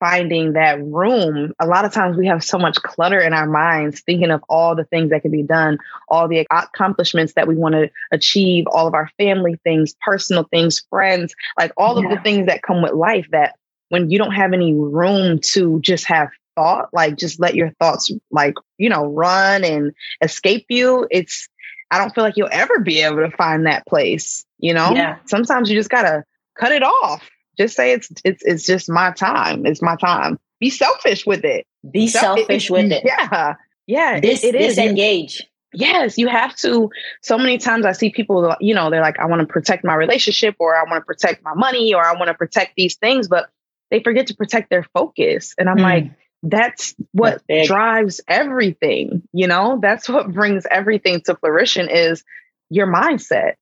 finding 0.00 0.54
that 0.54 0.82
room. 0.82 1.52
A 1.60 1.66
lot 1.66 1.84
of 1.84 1.92
times 1.92 2.16
we 2.16 2.26
have 2.26 2.42
so 2.42 2.58
much 2.58 2.76
clutter 2.76 3.20
in 3.20 3.32
our 3.34 3.46
minds, 3.46 4.00
thinking 4.00 4.30
of 4.30 4.42
all 4.48 4.74
the 4.74 4.84
things 4.84 5.10
that 5.10 5.22
can 5.22 5.30
be 5.30 5.42
done, 5.42 5.78
all 6.08 6.26
the 6.26 6.46
accomplishments 6.50 7.34
that 7.34 7.46
we 7.46 7.54
want 7.54 7.74
to 7.74 7.90
achieve, 8.10 8.64
all 8.66 8.86
of 8.86 8.94
our 8.94 9.10
family 9.18 9.60
things, 9.62 9.94
personal 10.00 10.44
things, 10.44 10.82
friends, 10.90 11.34
like 11.58 11.72
all 11.76 12.00
yeah. 12.00 12.08
of 12.08 12.16
the 12.16 12.22
things 12.22 12.46
that 12.46 12.62
come 12.62 12.82
with 12.82 12.92
life 12.92 13.26
that 13.30 13.56
when 13.90 14.10
you 14.10 14.18
don't 14.18 14.32
have 14.32 14.52
any 14.52 14.72
room 14.72 15.38
to 15.40 15.80
just 15.80 16.06
have 16.06 16.30
thought, 16.56 16.88
like 16.92 17.16
just 17.16 17.38
let 17.38 17.54
your 17.54 17.70
thoughts 17.78 18.10
like, 18.30 18.54
you 18.78 18.88
know, 18.88 19.04
run 19.04 19.64
and 19.64 19.92
escape 20.22 20.66
you, 20.68 21.06
it's 21.10 21.48
I 21.90 21.98
don't 21.98 22.14
feel 22.14 22.24
like 22.24 22.36
you'll 22.36 22.48
ever 22.50 22.78
be 22.80 23.00
able 23.00 23.18
to 23.18 23.30
find 23.36 23.66
that 23.66 23.86
place. 23.86 24.44
You 24.58 24.74
know, 24.74 24.92
yeah. 24.92 25.18
sometimes 25.26 25.70
you 25.70 25.76
just 25.76 25.90
gotta 25.90 26.24
cut 26.58 26.72
it 26.72 26.82
off. 26.82 27.28
Just 27.58 27.76
say 27.76 27.92
it's 27.92 28.10
it's 28.24 28.42
it's 28.44 28.66
just 28.66 28.88
my 28.88 29.12
time. 29.12 29.66
It's 29.66 29.82
my 29.82 29.96
time. 29.96 30.38
Be 30.60 30.70
selfish 30.70 31.26
with 31.26 31.44
it. 31.44 31.66
Be 31.90 32.06
selfish 32.08 32.70
with 32.70 32.92
it. 32.92 33.02
Yeah, 33.04 33.54
yeah. 33.86 34.20
This, 34.20 34.44
it, 34.44 34.54
it 34.54 34.60
is 34.60 34.78
engage. 34.78 35.42
Yes, 35.72 36.18
you 36.18 36.28
have 36.28 36.56
to. 36.56 36.90
So 37.22 37.38
many 37.38 37.58
times 37.58 37.86
I 37.86 37.92
see 37.92 38.10
people, 38.10 38.54
you 38.60 38.74
know, 38.74 38.90
they're 38.90 39.00
like, 39.00 39.18
I 39.20 39.26
want 39.26 39.40
to 39.40 39.46
protect 39.46 39.84
my 39.84 39.94
relationship 39.94 40.56
or 40.58 40.74
I 40.74 40.82
want 40.82 41.00
to 41.02 41.06
protect 41.06 41.44
my 41.44 41.54
money 41.54 41.94
or 41.94 42.04
I 42.04 42.12
want 42.14 42.26
to 42.28 42.34
protect 42.34 42.72
these 42.76 42.96
things, 42.96 43.28
but 43.28 43.50
they 43.90 44.02
forget 44.02 44.26
to 44.28 44.34
protect 44.34 44.70
their 44.70 44.84
focus. 44.94 45.54
And 45.58 45.70
I'm 45.70 45.78
mm. 45.78 45.82
like, 45.82 46.10
that's 46.42 46.94
what 47.12 47.42
that's 47.48 47.68
drives 47.68 48.20
everything 48.26 49.22
you 49.32 49.46
know? 49.46 49.78
That's 49.80 50.08
what 50.08 50.32
brings 50.32 50.66
everything 50.70 51.20
to 51.22 51.34
fruition 51.36 51.88
is 51.88 52.24
your 52.70 52.86
mindset. 52.86 53.54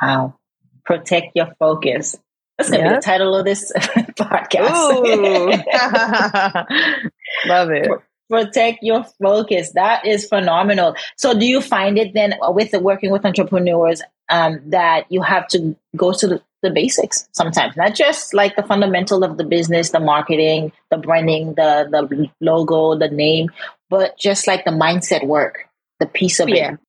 Wow. 0.00 0.36
Protect 0.84 1.32
your 1.34 1.54
focus. 1.58 2.16
That's 2.58 2.70
gonna 2.70 2.84
yep. 2.84 2.92
be 2.92 2.96
the 2.96 3.02
title 3.02 3.34
of 3.34 3.44
this 3.44 3.72
podcast. 3.76 4.72
Love 7.46 7.70
it. 7.70 7.88
Protect 8.28 8.78
your 8.82 9.04
focus. 9.22 9.72
That 9.74 10.06
is 10.06 10.26
phenomenal. 10.26 10.96
So, 11.16 11.38
do 11.38 11.44
you 11.44 11.60
find 11.60 11.98
it 11.98 12.14
then 12.14 12.34
with 12.40 12.70
the 12.70 12.80
working 12.80 13.10
with 13.10 13.24
entrepreneurs 13.24 14.02
um, 14.28 14.60
that 14.66 15.10
you 15.10 15.22
have 15.22 15.46
to 15.48 15.76
go 15.96 16.12
to 16.12 16.26
the, 16.26 16.42
the 16.62 16.70
basics 16.70 17.28
sometimes, 17.32 17.76
not 17.76 17.94
just 17.94 18.34
like 18.34 18.56
the 18.56 18.62
fundamental 18.62 19.24
of 19.24 19.36
the 19.36 19.44
business, 19.44 19.90
the 19.90 20.00
marketing, 20.00 20.72
the 20.90 20.96
branding, 20.96 21.54
the 21.54 21.88
the 21.90 22.30
logo, 22.40 22.96
the 22.96 23.08
name, 23.08 23.50
but 23.90 24.18
just 24.18 24.46
like 24.46 24.64
the 24.64 24.70
mindset 24.70 25.26
work, 25.26 25.68
the 26.00 26.06
piece 26.06 26.40
of 26.40 26.48
yeah. 26.48 26.72
it. 26.72 26.80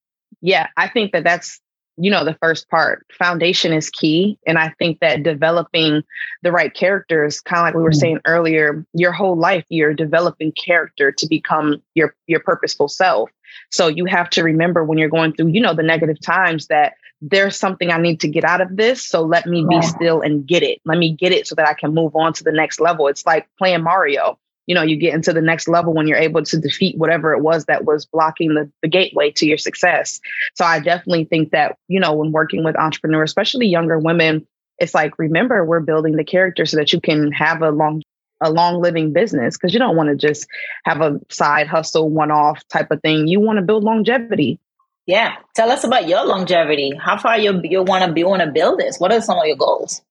Yeah, 0.42 0.68
I 0.78 0.90
think 0.90 1.14
that 1.14 1.24
that's 1.24 1.60
you 1.98 2.10
know 2.10 2.26
the 2.26 2.38
first 2.42 2.70
part 2.70 3.06
foundation 3.18 3.72
is 3.72 3.90
key 3.90 4.38
and 4.48 4.58
i 4.58 4.74
think 4.80 5.00
that 5.00 5.22
developing 5.22 6.02
the 6.42 6.52
right 6.52 6.74
characters 6.74 7.40
kind 7.40 7.60
of 7.60 7.66
like 7.66 7.76
we 7.76 7.84
were 7.84 7.92
mm-hmm. 7.92 8.00
saying 8.00 8.20
earlier 8.26 8.86
your 8.94 9.12
whole 9.12 9.38
life 9.38 9.66
you're 9.70 9.94
developing 9.94 10.52
character 10.52 11.12
to 11.12 11.28
become 11.28 11.82
your 11.94 12.16
your 12.26 12.40
purposeful 12.40 12.88
self 12.88 13.30
so 13.72 13.88
you 13.88 14.06
have 14.06 14.30
to 14.30 14.44
remember 14.44 14.84
when 14.84 14.98
you're 14.98 15.10
going 15.10 15.34
through 15.34 15.50
you 15.50 15.62
know 15.62 15.76
the 15.76 15.84
negative 15.84 16.20
times 16.20 16.68
that 16.68 16.94
there's 17.26 17.58
something 17.58 17.90
i 17.90 17.98
need 17.98 18.20
to 18.20 18.28
get 18.28 18.44
out 18.44 18.60
of 18.60 18.76
this 18.76 19.02
so 19.02 19.22
let 19.22 19.46
me 19.46 19.66
be 19.68 19.82
still 19.82 20.22
and 20.22 20.46
get 20.46 20.62
it. 20.62 20.82
Let 20.86 20.98
me 20.98 21.14
get 21.14 21.32
it 21.32 21.48
so 21.48 21.56
that 21.56 21.68
i 21.68 21.74
can 21.74 21.94
move 21.94 22.16
on 22.16 22.34
to 22.34 22.44
the 22.44 22.52
next 22.52 22.80
level. 22.80 23.08
It's 23.08 23.26
like 23.26 23.48
playing 23.58 23.84
mario. 23.84 24.38
You 24.68 24.76
know 24.76 24.82
you 24.82 24.98
get 24.98 25.14
into 25.14 25.34
the 25.34 25.42
next 25.42 25.68
level 25.68 25.94
when 25.94 26.08
you're 26.08 26.18
able 26.18 26.44
to 26.44 26.60
defeat 26.60 26.98
whatever 26.98 27.34
it 27.34 27.42
was 27.42 27.66
that 27.66 27.86
was 27.86 28.06
blocking 28.06 28.54
the, 28.54 28.70
the 28.82 28.90
gateway 28.90 29.32
to 29.32 29.46
your 29.46 29.58
success. 29.58 30.20
So 30.56 30.66
i 30.66 30.80
definitely 30.80 31.26
think 31.26 31.52
that 31.52 31.78
you 31.88 32.00
know 32.00 32.14
when 32.14 32.32
working 32.32 32.64
with 32.64 32.76
entrepreneurs 32.78 33.30
especially 33.30 33.68
younger 33.68 33.98
women 33.98 34.46
it's 34.80 34.94
like 34.94 35.18
remember 35.18 35.64
we're 35.64 35.80
building 35.80 36.16
the 36.16 36.24
character 36.24 36.66
so 36.66 36.78
that 36.78 36.92
you 36.92 37.00
can 37.00 37.32
have 37.32 37.62
a 37.62 37.70
long 37.70 38.02
a 38.42 38.52
long 38.52 38.82
living 38.82 39.14
business 39.14 39.56
because 39.56 39.74
you 39.74 39.80
don't 39.80 39.96
want 39.96 40.10
to 40.10 40.16
just 40.16 40.48
have 40.84 41.02
a 41.02 41.20
side 41.30 41.68
hustle 41.68 42.10
one 42.10 42.32
off 42.32 42.62
type 42.68 42.92
of 42.92 43.02
thing. 43.02 43.28
You 43.28 43.40
want 43.40 43.58
to 43.58 43.64
build 43.64 43.84
longevity 43.84 44.60
yeah 45.06 45.36
tell 45.56 45.70
us 45.70 45.84
about 45.84 46.08
your 46.08 46.26
longevity 46.26 46.92
how 47.00 47.18
far 47.18 47.38
you 47.38 47.60
you 47.64 47.84
want 47.84 48.04
to 48.06 48.12
be 48.12 48.24
want 48.24 48.42
to 48.42 48.52
build 48.52 48.80
this 48.80 49.00
what 49.00 49.12
are 49.12 49.22
some 49.22 49.38
of 49.38 49.46
your 49.46 49.58
goals 49.58 50.02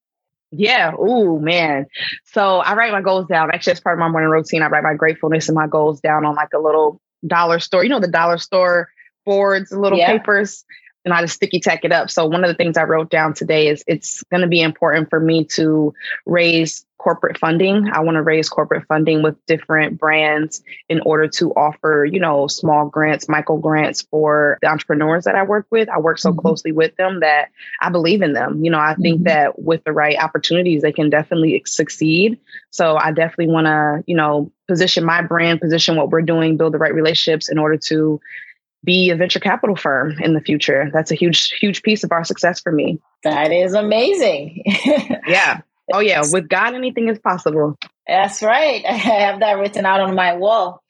yeah. 0.53 0.93
Oh 0.97 1.39
man. 1.39 1.87
So 2.25 2.59
I 2.59 2.75
write 2.75 2.93
my 2.93 3.01
goals 3.01 3.27
down. 3.27 3.51
Actually, 3.51 3.73
as 3.73 3.81
part 3.81 3.97
of 3.97 4.01
my 4.01 4.09
morning 4.09 4.31
routine, 4.31 4.63
I 4.63 4.67
write 4.67 4.85
my 4.85 4.95
gratefulness 4.95 5.49
and 5.49 5.57
my 5.57 5.67
goals 5.67 6.01
down 6.01 6.27
on 6.27 6.35
like 6.35 6.51
a 6.55 6.59
little 6.59 7.01
dollar 7.27 7.59
store. 7.59 7.83
You 7.83 7.89
know, 7.89 8.01
the 8.01 8.09
dollar 8.09 8.37
store 8.37 8.91
boards, 9.25 9.73
little 9.73 9.99
yeah. 9.99 10.13
papers, 10.13 10.65
and 11.05 11.15
I 11.15 11.23
just 11.23 11.37
sticky 11.37 11.61
tack 11.61 11.85
it 11.85 11.93
up. 11.93 12.11
So 12.11 12.27
one 12.27 12.45
of 12.45 12.49
the 12.49 12.55
things 12.55 12.77
I 12.77 12.85
wrote 12.85 13.11
down 13.11 13.33
today 13.33 13.69
is 13.69 13.83
it's 13.87 14.23
going 14.25 14.43
to 14.43 14.47
be 14.47 14.61
important 14.61 15.09
for 15.09 15.19
me 15.19 15.45
to 15.57 15.95
raise 16.27 16.85
corporate 17.03 17.37
funding. 17.37 17.91
I 17.93 18.01
want 18.01 18.15
to 18.15 18.23
raise 18.23 18.49
corporate 18.49 18.87
funding 18.87 19.23
with 19.23 19.35
different 19.47 19.99
brands 19.99 20.63
in 20.89 21.01
order 21.01 21.27
to 21.29 21.51
offer, 21.53 22.07
you 22.11 22.21
know, 22.21 22.47
small 22.47 22.89
grants, 22.89 23.29
micro 23.29 23.57
grants 23.57 24.03
for 24.03 24.59
the 24.63 24.69
entrepreneurs 24.69 25.25
that 25.25 25.35
I 25.35 25.43
work 25.43 25.67
with. 25.71 25.89
I 25.89 25.99
work 25.99 26.19
so 26.19 26.31
mm-hmm. 26.31 26.39
closely 26.39 26.71
with 26.71 26.95
them 26.97 27.21
that 27.21 27.49
I 27.81 27.91
believe 27.91 28.23
in 28.23 28.35
them. 28.35 28.65
You 28.65 28.71
know, 28.71 28.79
I 28.79 28.95
think 28.95 29.17
mm-hmm. 29.17 29.25
that 29.25 29.59
with 29.59 29.83
the 29.83 29.93
right 29.93 30.17
opportunities, 30.17 30.83
they 30.83 30.93
can 30.93 31.11
definitely 31.11 31.61
succeed. 31.67 32.39
So 32.71 32.97
I 32.97 33.11
definitely 33.11 33.53
want 33.53 33.67
to, 33.67 34.05
you 34.07 34.17
know, 34.17 34.53
position 34.69 35.05
my 35.05 35.23
brand, 35.23 35.61
position 35.61 35.97
what 35.97 36.11
we're 36.11 36.23
doing, 36.23 36.57
build 36.57 36.73
the 36.73 36.79
right 36.79 36.95
relationships 36.95 37.49
in 37.49 37.59
order 37.59 37.79
to 37.89 38.21
be 38.85 39.11
a 39.11 39.17
venture 39.17 39.41
capital 39.41 39.75
firm 39.75 40.19
in 40.21 40.35
the 40.35 40.41
future. 40.41 40.89
That's 40.93 41.11
a 41.11 41.17
huge, 41.17 41.51
huge 41.51 41.83
piece 41.83 42.05
of 42.05 42.13
our 42.13 42.25
success 42.25 42.61
for 42.61 42.71
me. 42.71 43.01
That 43.25 43.53
is 43.53 43.75
amazing. 43.75 44.63
yeah. 45.27 45.63
Oh 45.93 46.01
yeah, 46.01 46.23
with 46.31 46.49
God, 46.49 46.75
anything 46.75 47.09
is 47.09 47.19
possible. 47.19 47.79
That's 48.07 48.43
right. 48.43 48.85
I 48.89 48.93
have 48.93 49.41
that 49.41 49.59
written 49.59 49.87
out 49.87 50.01
on 50.01 50.15
my 50.15 50.35
wall. 50.35 50.83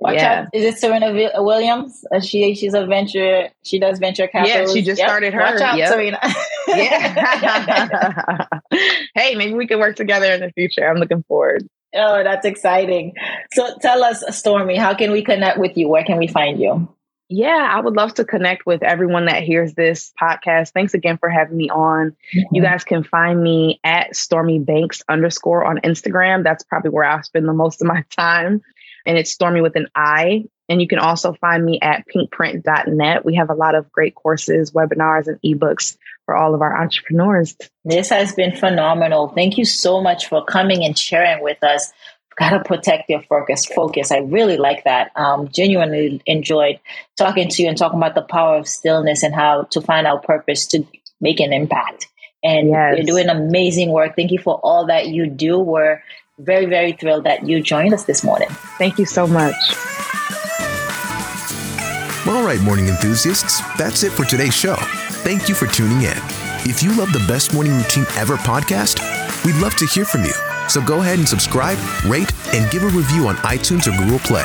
Watch 0.00 0.14
yeah. 0.14 0.42
out. 0.42 0.48
Is 0.54 0.64
it 0.64 0.78
Serena 0.78 1.12
Williams? 1.42 2.04
Uh, 2.10 2.20
she 2.20 2.54
she's 2.54 2.72
a 2.72 2.86
venture. 2.86 3.50
She 3.62 3.78
does 3.78 3.98
venture 3.98 4.26
capital. 4.28 4.66
Yeah, 4.66 4.72
she 4.72 4.80
just 4.80 4.98
yep. 4.98 5.08
started 5.08 5.34
her. 5.34 5.40
Watch 5.40 5.60
out, 5.60 5.76
yep. 5.76 5.88
Serena. 5.88 6.18
yeah. 6.68 8.46
hey, 9.14 9.34
maybe 9.34 9.52
we 9.52 9.66
can 9.66 9.78
work 9.78 9.96
together 9.96 10.32
in 10.32 10.40
the 10.40 10.50
future. 10.52 10.88
I'm 10.88 10.96
looking 10.96 11.22
forward. 11.24 11.68
Oh, 11.94 12.22
that's 12.24 12.46
exciting. 12.46 13.12
So 13.52 13.76
tell 13.82 14.02
us, 14.02 14.24
Stormy, 14.30 14.76
how 14.76 14.94
can 14.94 15.10
we 15.10 15.22
connect 15.22 15.58
with 15.58 15.76
you? 15.76 15.88
Where 15.88 16.04
can 16.04 16.16
we 16.16 16.28
find 16.28 16.58
you? 16.58 16.88
Yeah, 17.32 17.70
I 17.72 17.80
would 17.80 17.94
love 17.94 18.14
to 18.14 18.24
connect 18.24 18.66
with 18.66 18.82
everyone 18.82 19.26
that 19.26 19.44
hears 19.44 19.72
this 19.74 20.12
podcast. 20.20 20.72
Thanks 20.72 20.94
again 20.94 21.16
for 21.16 21.28
having 21.28 21.56
me 21.56 21.70
on. 21.70 22.10
Mm-hmm. 22.10 22.54
You 22.56 22.60
guys 22.60 22.82
can 22.82 23.04
find 23.04 23.40
me 23.40 23.78
at 23.84 24.16
Stormy 24.16 24.58
Banks 24.58 25.04
underscore 25.08 25.64
on 25.64 25.78
Instagram. 25.78 26.42
That's 26.42 26.64
probably 26.64 26.90
where 26.90 27.04
I 27.04 27.20
spend 27.20 27.46
the 27.46 27.52
most 27.52 27.80
of 27.80 27.86
my 27.86 28.04
time. 28.10 28.62
And 29.06 29.16
it's 29.16 29.30
Stormy 29.30 29.60
with 29.60 29.76
an 29.76 29.86
I. 29.94 30.46
And 30.68 30.82
you 30.82 30.88
can 30.88 30.98
also 30.98 31.32
find 31.34 31.64
me 31.64 31.78
at 31.80 32.04
pinkprint.net. 32.08 33.24
We 33.24 33.36
have 33.36 33.48
a 33.48 33.54
lot 33.54 33.76
of 33.76 33.92
great 33.92 34.16
courses, 34.16 34.72
webinars, 34.72 35.28
and 35.28 35.38
ebooks 35.42 35.96
for 36.26 36.36
all 36.36 36.56
of 36.56 36.62
our 36.62 36.82
entrepreneurs. 36.82 37.56
This 37.84 38.08
has 38.08 38.34
been 38.34 38.56
phenomenal. 38.56 39.28
Thank 39.28 39.56
you 39.56 39.64
so 39.64 40.00
much 40.00 40.26
for 40.26 40.44
coming 40.44 40.84
and 40.84 40.98
sharing 40.98 41.44
with 41.44 41.62
us 41.62 41.92
gotta 42.36 42.62
protect 42.64 43.08
your 43.08 43.22
focus. 43.22 43.66
Focus. 43.66 44.10
I 44.10 44.18
really 44.18 44.56
like 44.56 44.84
that. 44.84 45.12
Um, 45.16 45.48
genuinely 45.48 46.22
enjoyed 46.26 46.80
talking 47.16 47.48
to 47.48 47.62
you 47.62 47.68
and 47.68 47.76
talking 47.76 47.98
about 47.98 48.14
the 48.14 48.22
power 48.22 48.56
of 48.56 48.68
stillness 48.68 49.22
and 49.22 49.34
how 49.34 49.64
to 49.70 49.80
find 49.80 50.06
our 50.06 50.18
purpose 50.18 50.66
to 50.68 50.84
make 51.20 51.40
an 51.40 51.52
impact. 51.52 52.06
And 52.42 52.68
yes. 52.70 52.96
you're 52.96 53.06
doing 53.06 53.28
amazing 53.28 53.90
work. 53.90 54.16
Thank 54.16 54.30
you 54.30 54.38
for 54.38 54.58
all 54.62 54.86
that 54.86 55.08
you 55.08 55.26
do. 55.26 55.58
We're 55.58 56.02
very, 56.38 56.66
very 56.66 56.92
thrilled 56.92 57.24
that 57.24 57.46
you 57.46 57.62
joined 57.62 57.92
us 57.92 58.04
this 58.04 58.24
morning. 58.24 58.48
Thank 58.78 58.98
you 58.98 59.04
so 59.04 59.26
much. 59.26 59.54
All 62.26 62.44
right, 62.44 62.60
morning 62.62 62.88
enthusiasts, 62.88 63.60
that's 63.76 64.02
it 64.02 64.12
for 64.12 64.24
today's 64.24 64.54
show. 64.54 64.76
Thank 65.24 65.48
you 65.48 65.54
for 65.54 65.66
tuning 65.66 66.02
in. 66.02 66.16
If 66.64 66.82
you 66.82 66.94
love 66.96 67.12
the 67.12 67.24
Best 67.26 67.52
Morning 67.52 67.76
Routine 67.76 68.06
Ever 68.16 68.36
podcast, 68.36 69.00
we'd 69.44 69.56
love 69.56 69.74
to 69.76 69.86
hear 69.86 70.04
from 70.04 70.24
you 70.24 70.49
so 70.70 70.80
go 70.80 71.00
ahead 71.00 71.18
and 71.18 71.28
subscribe, 71.28 71.76
rate, 72.06 72.32
and 72.54 72.70
give 72.70 72.84
a 72.84 72.88
review 72.88 73.28
on 73.28 73.36
iTunes 73.36 73.86
or 73.86 73.96
Google 73.98 74.20
Play. 74.20 74.44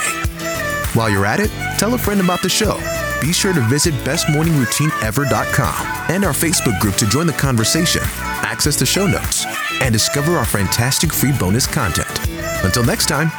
While 0.94 1.10
you're 1.10 1.26
at 1.26 1.40
it, 1.40 1.50
tell 1.78 1.94
a 1.94 1.98
friend 1.98 2.20
about 2.20 2.42
the 2.42 2.50
show. 2.50 2.78
Be 3.22 3.32
sure 3.32 3.54
to 3.54 3.62
visit 3.62 3.94
bestmorningroutineever.com 4.06 6.10
and 6.10 6.26
our 6.26 6.34
Facebook 6.34 6.80
group 6.80 6.96
to 6.96 7.08
join 7.08 7.28
the 7.28 7.34
conversation, 7.34 8.02
access 8.04 8.78
the 8.78 8.86
show 8.86 9.08
notes, 9.08 9.46
and 9.82 9.94
discover 9.94 10.38
our 10.38 10.46
fantastic 10.46 11.14
free 11.14 11.32
bonus 11.38 11.68
content. 11.68 12.20
Until 12.64 12.84
next 12.84 13.08
time, 13.08 13.30